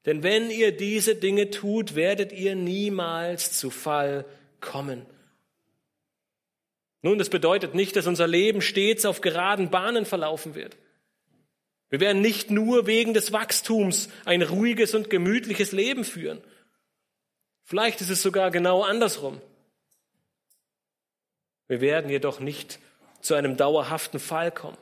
[0.08, 4.26] Denn wenn ihr diese Dinge tut, werdet ihr niemals zu Fall
[4.60, 5.06] kommen.
[7.04, 10.78] Nun, das bedeutet nicht, dass unser Leben stets auf geraden Bahnen verlaufen wird.
[11.92, 16.42] Wir werden nicht nur wegen des Wachstums ein ruhiges und gemütliches Leben führen.
[17.66, 19.40] Vielleicht ist es sogar genau andersrum.
[21.68, 22.80] Wir werden jedoch nicht
[23.22, 24.78] zu einem dauerhaften Fall kommen.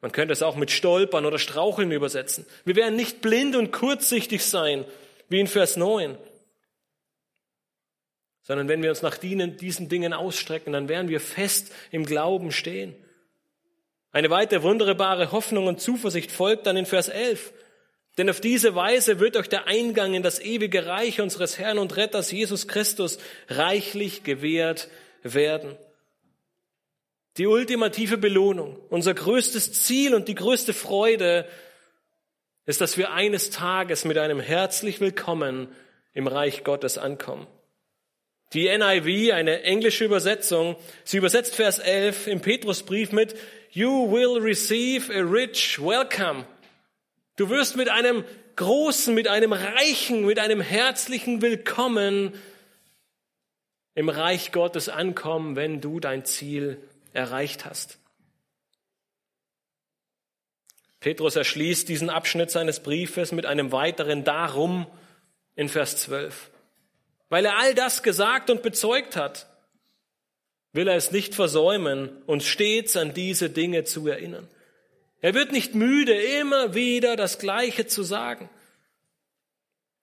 [0.00, 2.46] Man könnte es auch mit Stolpern oder Straucheln übersetzen.
[2.64, 4.84] Wir werden nicht blind und kurzsichtig sein,
[5.28, 6.18] wie in Vers 9,
[8.42, 12.94] sondern wenn wir uns nach diesen Dingen ausstrecken, dann werden wir fest im Glauben stehen.
[14.10, 17.52] Eine weitere wunderbare Hoffnung und Zuversicht folgt dann in Vers 11.
[18.18, 21.96] Denn auf diese Weise wird euch der Eingang in das ewige Reich unseres Herrn und
[21.96, 23.18] Retters Jesus Christus
[23.48, 24.88] reichlich gewährt
[25.22, 25.76] werden.
[27.38, 31.48] Die ultimative Belohnung, unser größtes Ziel und die größte Freude
[32.66, 35.68] ist, dass wir eines Tages mit einem herzlich Willkommen
[36.12, 37.46] im Reich Gottes ankommen.
[38.52, 43.34] Die NIV, eine englische Übersetzung, sie übersetzt Vers 11 im Petrusbrief mit
[43.70, 46.44] You will receive a rich welcome.
[47.36, 48.24] Du wirst mit einem
[48.56, 52.34] großen, mit einem reichen, mit einem herzlichen Willkommen
[53.94, 56.82] im Reich Gottes ankommen, wenn du dein Ziel
[57.12, 57.98] erreicht hast.
[61.00, 64.86] Petrus erschließt diesen Abschnitt seines Briefes mit einem weiteren Darum
[65.56, 66.50] in Vers 12.
[67.28, 69.48] Weil er all das gesagt und bezeugt hat,
[70.72, 74.48] will er es nicht versäumen, uns stets an diese Dinge zu erinnern.
[75.20, 78.48] Er wird nicht müde, immer wieder das Gleiche zu sagen.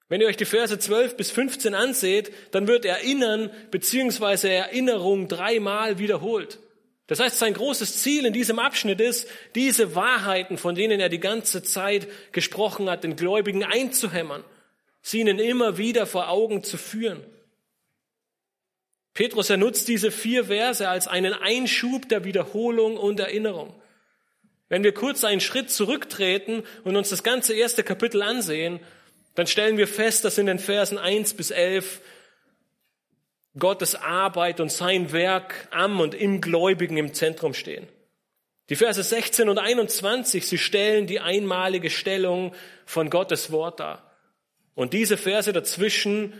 [0.10, 4.56] Wenn ihr euch die Verse 12 bis 15 anseht, dann wird Erinnern bzw.
[4.56, 6.60] Erinnerung dreimal wiederholt.
[7.06, 11.20] Das heißt, sein großes Ziel in diesem Abschnitt ist, diese Wahrheiten, von denen er die
[11.20, 14.44] ganze Zeit gesprochen hat, den Gläubigen einzuhämmern,
[15.02, 17.24] sie ihnen immer wieder vor Augen zu führen.
[19.14, 23.74] Petrus, er nutzt diese vier Verse als einen Einschub der Wiederholung und Erinnerung.
[24.70, 28.80] Wenn wir kurz einen Schritt zurücktreten und uns das ganze erste Kapitel ansehen,
[29.40, 32.02] dann stellen wir fest, dass in den Versen 1 bis 11
[33.58, 37.88] Gottes Arbeit und sein Werk am und im Gläubigen im Zentrum stehen.
[38.68, 42.54] Die Verse 16 und 21, sie stellen die einmalige Stellung
[42.86, 44.12] von Gottes Wort dar.
[44.76, 46.34] Und diese Verse dazwischen,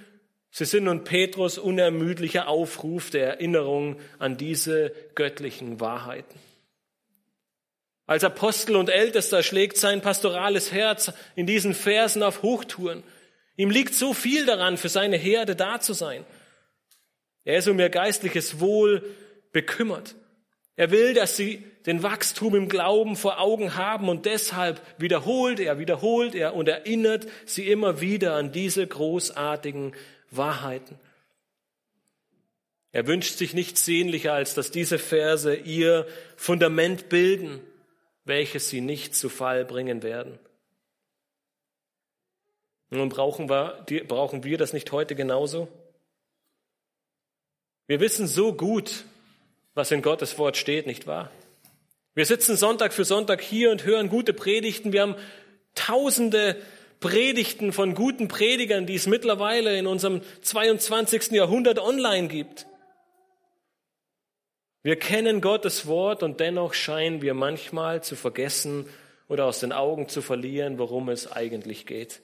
[0.52, 6.38] sie sind nun Petrus unermüdlicher Aufruf der Erinnerung an diese göttlichen Wahrheiten.
[8.10, 13.04] Als Apostel und Ältester schlägt sein pastorales Herz in diesen Versen auf Hochtouren.
[13.56, 16.26] Ihm liegt so viel daran, für seine Herde da zu sein.
[17.44, 19.04] Er ist um ihr geistliches Wohl
[19.52, 20.16] bekümmert.
[20.76, 25.78] Er will, dass sie den Wachstum im Glauben vor Augen haben und deshalb wiederholt er,
[25.78, 29.94] wiederholt er und erinnert sie immer wieder an diese großartigen
[30.32, 30.98] Wahrheiten.
[32.92, 36.08] Er wünscht sich nichts sehnlicher, als dass diese Verse ihr
[36.38, 37.62] Fundament bilden,
[38.30, 40.40] welches sie nicht zu Fall bringen werden.
[42.92, 45.68] Nun brauchen wir, brauchen wir das nicht heute genauso?
[47.88, 49.04] Wir wissen so gut,
[49.74, 51.30] was in Gottes Wort steht, nicht wahr?
[52.16, 54.94] Wir sitzen Sonntag für Sonntag hier und hören gute Predigten.
[54.94, 55.16] Wir haben
[55.76, 56.56] tausende
[57.00, 61.32] Predigten von guten Predigern, die es mittlerweile in unserem 22.
[61.32, 62.66] Jahrhundert online gibt.
[64.82, 68.88] Wir kennen Gottes Wort und dennoch scheinen wir manchmal zu vergessen
[69.28, 72.22] oder aus den Augen zu verlieren, worum es eigentlich geht.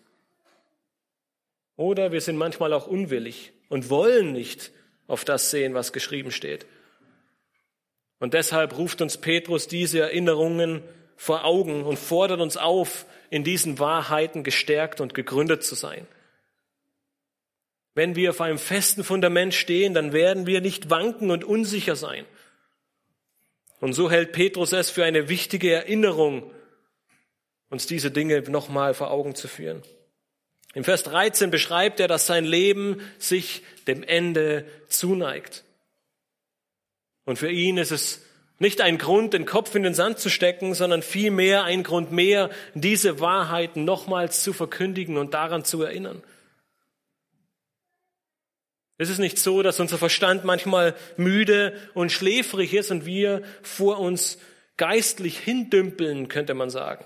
[1.75, 4.71] Oder wir sind manchmal auch unwillig und wollen nicht
[5.07, 6.65] auf das sehen, was geschrieben steht.
[8.19, 10.81] Und deshalb ruft uns Petrus diese Erinnerungen
[11.17, 16.07] vor Augen und fordert uns auf, in diesen Wahrheiten gestärkt und gegründet zu sein.
[17.93, 22.25] Wenn wir auf einem festen Fundament stehen, dann werden wir nicht wanken und unsicher sein.
[23.79, 26.51] Und so hält Petrus es für eine wichtige Erinnerung,
[27.69, 29.83] uns diese Dinge nochmal vor Augen zu führen.
[30.73, 35.63] Im Vers 13 beschreibt er, dass sein Leben sich dem Ende zuneigt.
[37.25, 38.21] Und für ihn ist es
[38.59, 42.49] nicht ein Grund, den Kopf in den Sand zu stecken, sondern vielmehr ein Grund mehr,
[42.73, 46.23] diese Wahrheiten nochmals zu verkündigen und daran zu erinnern.
[48.97, 53.99] Es ist nicht so, dass unser Verstand manchmal müde und schläfrig ist und wir vor
[53.99, 54.37] uns
[54.77, 57.05] geistlich hindümpeln, könnte man sagen.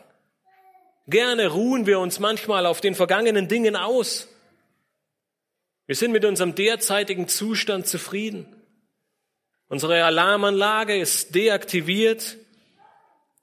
[1.07, 4.27] Gerne ruhen wir uns manchmal auf den vergangenen Dingen aus.
[5.87, 8.45] Wir sind mit unserem derzeitigen Zustand zufrieden.
[9.69, 12.37] Unsere Alarmanlage ist deaktiviert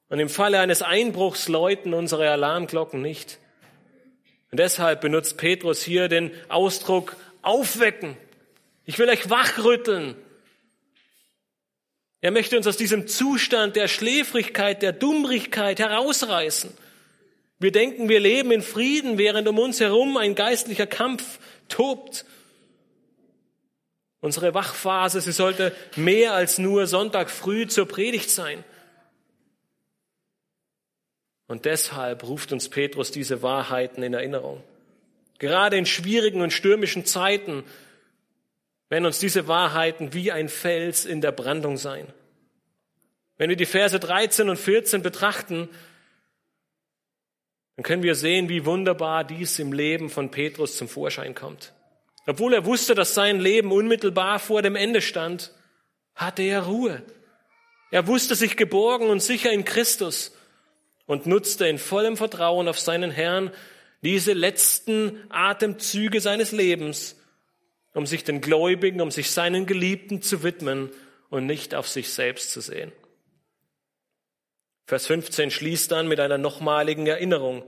[0.08, 3.38] und im Falle eines Einbruchs läuten unsere Alarmglocken nicht.
[4.52, 8.16] Und deshalb benutzt Petrus hier den Ausdruck aufwecken.
[8.86, 10.14] Ich will euch wachrütteln.
[12.20, 16.72] Er möchte uns aus diesem Zustand der Schläfrigkeit, der Dummrigkeit herausreißen.
[17.58, 22.24] Wir denken, wir leben in Frieden, während um uns herum ein geistlicher Kampf tobt.
[24.20, 28.64] Unsere Wachphase, sie sollte mehr als nur Sonntag früh zur Predigt sein.
[31.48, 34.62] Und deshalb ruft uns Petrus diese Wahrheiten in Erinnerung.
[35.38, 37.64] Gerade in schwierigen und stürmischen Zeiten
[38.88, 42.06] werden uns diese Wahrheiten wie ein Fels in der Brandung sein.
[43.36, 45.68] Wenn wir die Verse 13 und 14 betrachten,
[47.76, 51.74] dann können wir sehen, wie wunderbar dies im Leben von Petrus zum Vorschein kommt.
[52.26, 55.52] Obwohl er wusste, dass sein Leben unmittelbar vor dem Ende stand,
[56.14, 57.02] hatte er Ruhe.
[57.90, 60.34] Er wusste sich geborgen und sicher in Christus
[61.04, 63.52] und nutzte in vollem Vertrauen auf seinen Herrn
[64.02, 67.16] diese letzten Atemzüge seines Lebens,
[67.96, 70.90] um sich den Gläubigen, um sich seinen Geliebten zu widmen
[71.30, 72.92] und nicht auf sich selbst zu sehen.
[74.86, 77.64] Vers 15 schließt dann mit einer nochmaligen Erinnerung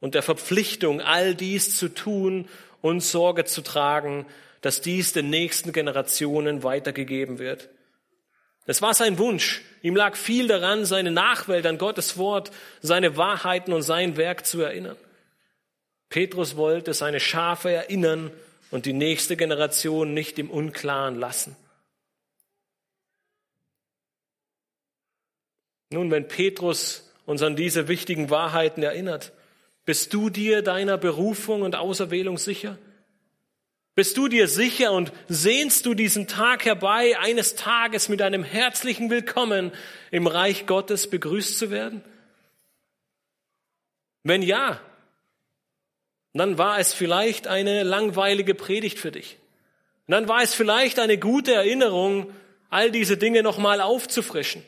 [0.00, 2.48] und der Verpflichtung, all dies zu tun
[2.82, 4.26] und Sorge zu tragen,
[4.60, 7.68] dass dies den nächsten Generationen weitergegeben wird.
[8.66, 9.62] Es war sein Wunsch.
[9.82, 12.50] Ihm lag viel daran, seine Nachwelt an Gottes Wort,
[12.82, 14.96] seine Wahrheiten und sein Werk zu erinnern.
[16.08, 18.32] Petrus wollte seine Schafe erinnern
[18.70, 21.56] und die nächste Generation nicht im Unklaren lassen.
[25.92, 29.32] Nun, wenn Petrus uns an diese wichtigen Wahrheiten erinnert,
[29.84, 32.78] bist du dir deiner Berufung und Auserwählung sicher?
[33.96, 39.10] Bist du dir sicher und sehnst du diesen Tag herbei, eines Tages mit einem herzlichen
[39.10, 39.72] Willkommen
[40.12, 42.04] im Reich Gottes begrüßt zu werden?
[44.22, 44.80] Wenn ja,
[46.32, 49.38] dann war es vielleicht eine langweilige Predigt für dich.
[50.06, 52.32] dann war es vielleicht eine gute Erinnerung,
[52.68, 54.64] all diese Dinge nochmal aufzufrischen.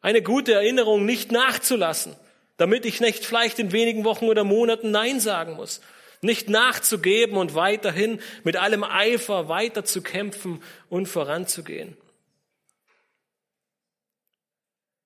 [0.00, 2.16] Eine gute Erinnerung, nicht nachzulassen
[2.56, 5.80] damit ich nicht vielleicht in wenigen Wochen oder Monaten Nein sagen muss.
[6.22, 11.96] Nicht nachzugeben und weiterhin mit allem Eifer weiter zu kämpfen und voranzugehen.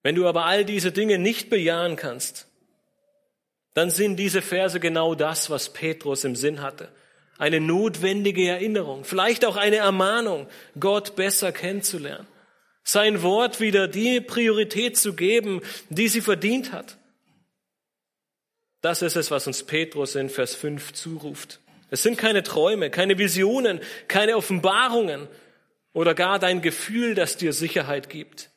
[0.02, 2.46] Wenn du aber all diese Dinge nicht bejahen kannst,
[3.74, 6.88] dann sind diese Verse genau das, was Petrus im Sinn hatte.
[7.38, 10.46] Eine notwendige Erinnerung, vielleicht auch eine Ermahnung,
[10.78, 12.26] Gott besser kennenzulernen.
[12.82, 16.96] Sein Wort wieder die Priorität zu geben, die sie verdient hat.
[18.80, 21.60] Das ist es, was uns Petrus in Vers 5 zuruft.
[21.90, 25.28] Es sind keine Träume, keine Visionen, keine Offenbarungen
[25.92, 28.50] oder gar dein Gefühl, das dir Sicherheit gibt,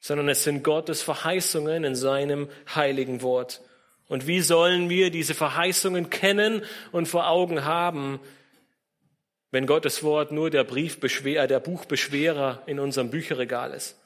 [0.00, 3.62] sondern es sind Gottes Verheißungen in seinem heiligen Wort.
[4.08, 8.20] Und wie sollen wir diese Verheißungen kennen und vor Augen haben,
[9.50, 13.96] wenn Gottes Wort nur der Briefbeschwer, der Buchbeschwerer in unserem Bücherregal ist?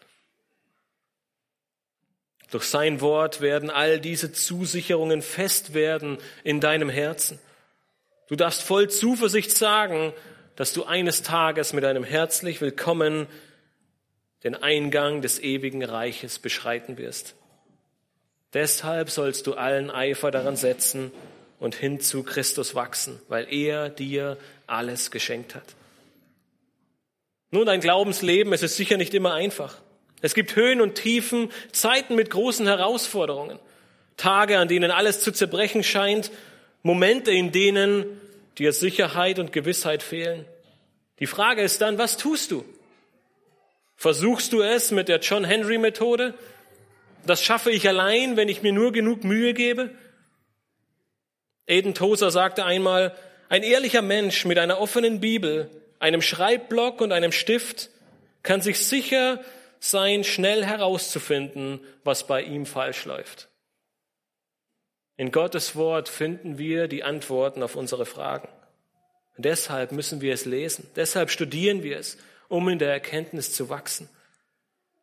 [2.50, 7.38] Durch sein Wort werden all diese Zusicherungen fest werden in deinem Herzen.
[8.28, 10.12] Du darfst voll Zuversicht sagen,
[10.56, 13.26] dass du eines Tages mit einem herzlich willkommen
[14.44, 17.36] den Eingang des ewigen Reiches beschreiten wirst.
[18.54, 21.10] Deshalb sollst du allen Eifer daran setzen
[21.58, 24.36] und hin zu Christus wachsen, weil er dir
[24.66, 25.64] alles geschenkt hat.
[27.50, 29.76] Nun, dein Glaubensleben, es ist sicher nicht immer einfach.
[30.22, 33.58] Es gibt Höhen und Tiefen, Zeiten mit großen Herausforderungen,
[34.16, 36.30] Tage, an denen alles zu zerbrechen scheint,
[36.82, 38.06] Momente, in denen
[38.58, 40.44] dir Sicherheit und Gewissheit fehlen.
[41.18, 42.64] Die Frage ist dann, was tust du?
[43.96, 46.34] Versuchst du es mit der John Henry Methode?
[47.26, 49.90] Das schaffe ich allein, wenn ich mir nur genug Mühe gebe?
[51.66, 53.16] Eden Tozer sagte einmal,
[53.48, 57.90] ein ehrlicher Mensch mit einer offenen Bibel, einem Schreibblock und einem Stift
[58.42, 59.40] kann sich sicher
[59.78, 63.48] sein, schnell herauszufinden, was bei ihm falsch läuft.
[65.16, 68.48] In Gottes Wort finden wir die Antworten auf unsere Fragen.
[69.36, 70.88] Und deshalb müssen wir es lesen.
[70.96, 72.18] Deshalb studieren wir es,
[72.48, 74.08] um in der Erkenntnis zu wachsen.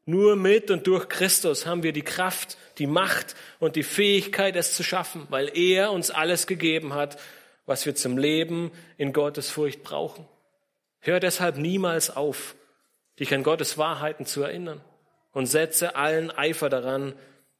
[0.09, 4.73] Nur mit und durch Christus haben wir die Kraft, die Macht und die Fähigkeit, es
[4.73, 7.19] zu schaffen, weil er uns alles gegeben hat,
[7.67, 10.27] was wir zum Leben in Gottes Furcht brauchen.
[10.99, 12.55] Hör deshalb niemals auf,
[13.19, 14.81] dich an Gottes Wahrheiten zu erinnern
[15.31, 17.13] und setze allen Eifer daran,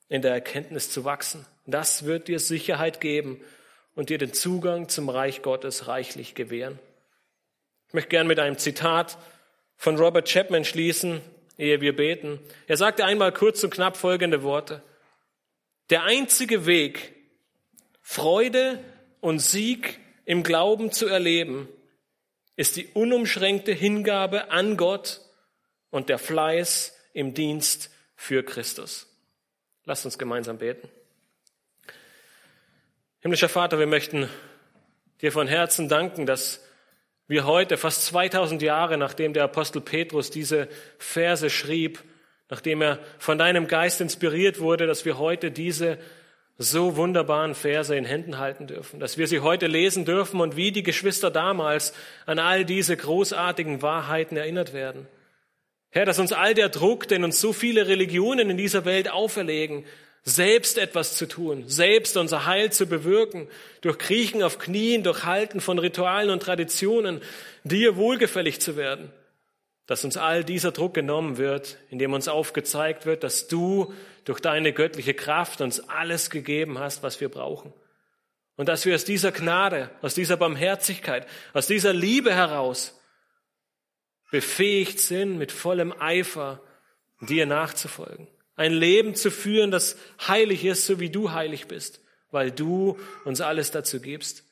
[0.08, 1.46] in der Erkenntnis zu wachsen.
[1.68, 3.40] Das wird dir Sicherheit geben
[3.94, 6.80] und dir den Zugang zum Reich Gottes reichlich gewähren.
[7.90, 9.20] Ich möchte gern mit einem Zitat
[9.76, 11.22] von Robert Chapman schließen,
[11.60, 12.40] ehe wir beten.
[12.68, 14.82] Er sagte einmal kurz und knapp folgende Worte.
[15.90, 17.14] Der einzige Weg,
[18.02, 18.84] Freude
[19.20, 21.68] und Sieg im Glauben zu erleben,
[22.56, 25.22] ist die unumschränkte Hingabe an Gott
[25.92, 29.08] und der Fleiß im Dienst für Christus.
[29.86, 30.90] Lasst uns gemeinsam beten.
[33.22, 34.30] Himmlischer Vater, wir möchten
[35.22, 36.64] dir von Herzen danken, dass
[37.30, 40.68] wir heute, fast 2000 Jahre nachdem der Apostel Petrus diese
[40.98, 42.04] Verse schrieb,
[42.50, 46.00] nachdem er von deinem Geist inspiriert wurde, dass wir heute diese
[46.58, 50.72] so wunderbaren Verse in Händen halten dürfen, dass wir sie heute lesen dürfen und wie
[50.72, 51.94] die Geschwister damals
[52.26, 55.08] an all diese großartigen Wahrheiten erinnert werden.
[55.92, 59.86] Herr, dass uns all der Druck, den uns so viele Religionen in dieser Welt auferlegen,
[60.24, 63.48] selbst etwas zu tun, selbst unser Heil zu bewirken,
[63.82, 67.22] durch Kriechen auf Knien, durch Halten von Ritualen und Traditionen,
[67.64, 69.12] dir wohlgefällig zu werden,
[69.88, 73.94] dass uns all dieser Druck genommen wird, indem uns aufgezeigt wird, dass du
[74.26, 77.74] durch deine göttliche Kraft uns alles gegeben hast, was wir brauchen.
[78.56, 83.00] Und dass wir aus dieser Gnade, aus dieser Barmherzigkeit, aus dieser Liebe heraus
[84.32, 86.62] befähigt sind, mit vollem Eifer
[87.22, 88.28] dir nachzufolgen.
[88.60, 89.96] Ein Leben zu führen, das
[90.28, 94.44] heilig ist, so wie du heilig bist, weil du uns alles dazu gibst.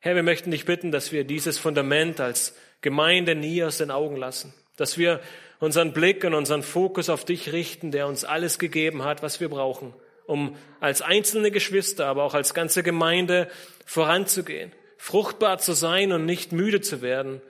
[0.00, 4.16] Herr, wir möchten dich bitten, dass wir dieses Fundament als Gemeinde nie aus den Augen
[4.16, 5.20] lassen, dass wir
[5.60, 9.48] unseren Blick und unseren Fokus auf dich richten, der uns alles gegeben hat, was wir
[9.48, 9.94] brauchen,
[10.26, 13.48] um als einzelne Geschwister, aber auch als ganze Gemeinde
[13.86, 17.40] voranzugehen, fruchtbar zu sein und nicht müde zu werden,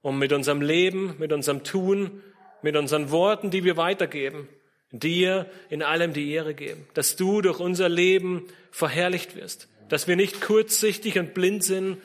[0.00, 2.22] um mit unserem Leben, mit unserem Tun,
[2.62, 4.48] mit unseren Worten, die wir weitergeben,
[4.92, 10.16] dir in allem die Ehre geben, dass du durch unser Leben verherrlicht wirst, dass wir
[10.16, 11.98] nicht kurzsichtig und blind sind,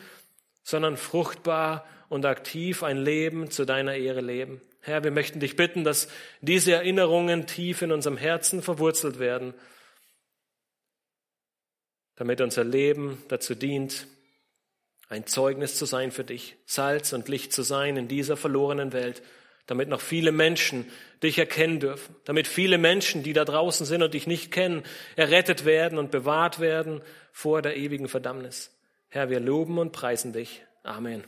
[0.63, 4.61] sondern fruchtbar und aktiv ein Leben zu deiner Ehre leben.
[4.81, 6.07] Herr, wir möchten dich bitten, dass
[6.39, 9.53] diese Erinnerungen tief in unserem Herzen verwurzelt werden,
[12.15, 14.07] damit unser Leben dazu dient,
[15.09, 19.21] ein Zeugnis zu sein für dich, Salz und Licht zu sein in dieser verlorenen Welt,
[19.67, 20.89] damit noch viele Menschen
[21.21, 24.83] dich erkennen dürfen, damit viele Menschen, die da draußen sind und dich nicht kennen,
[25.15, 27.01] errettet werden und bewahrt werden
[27.31, 28.71] vor der ewigen Verdammnis.
[29.09, 30.63] Herr, wir loben und preisen dich.
[30.83, 31.23] Amen.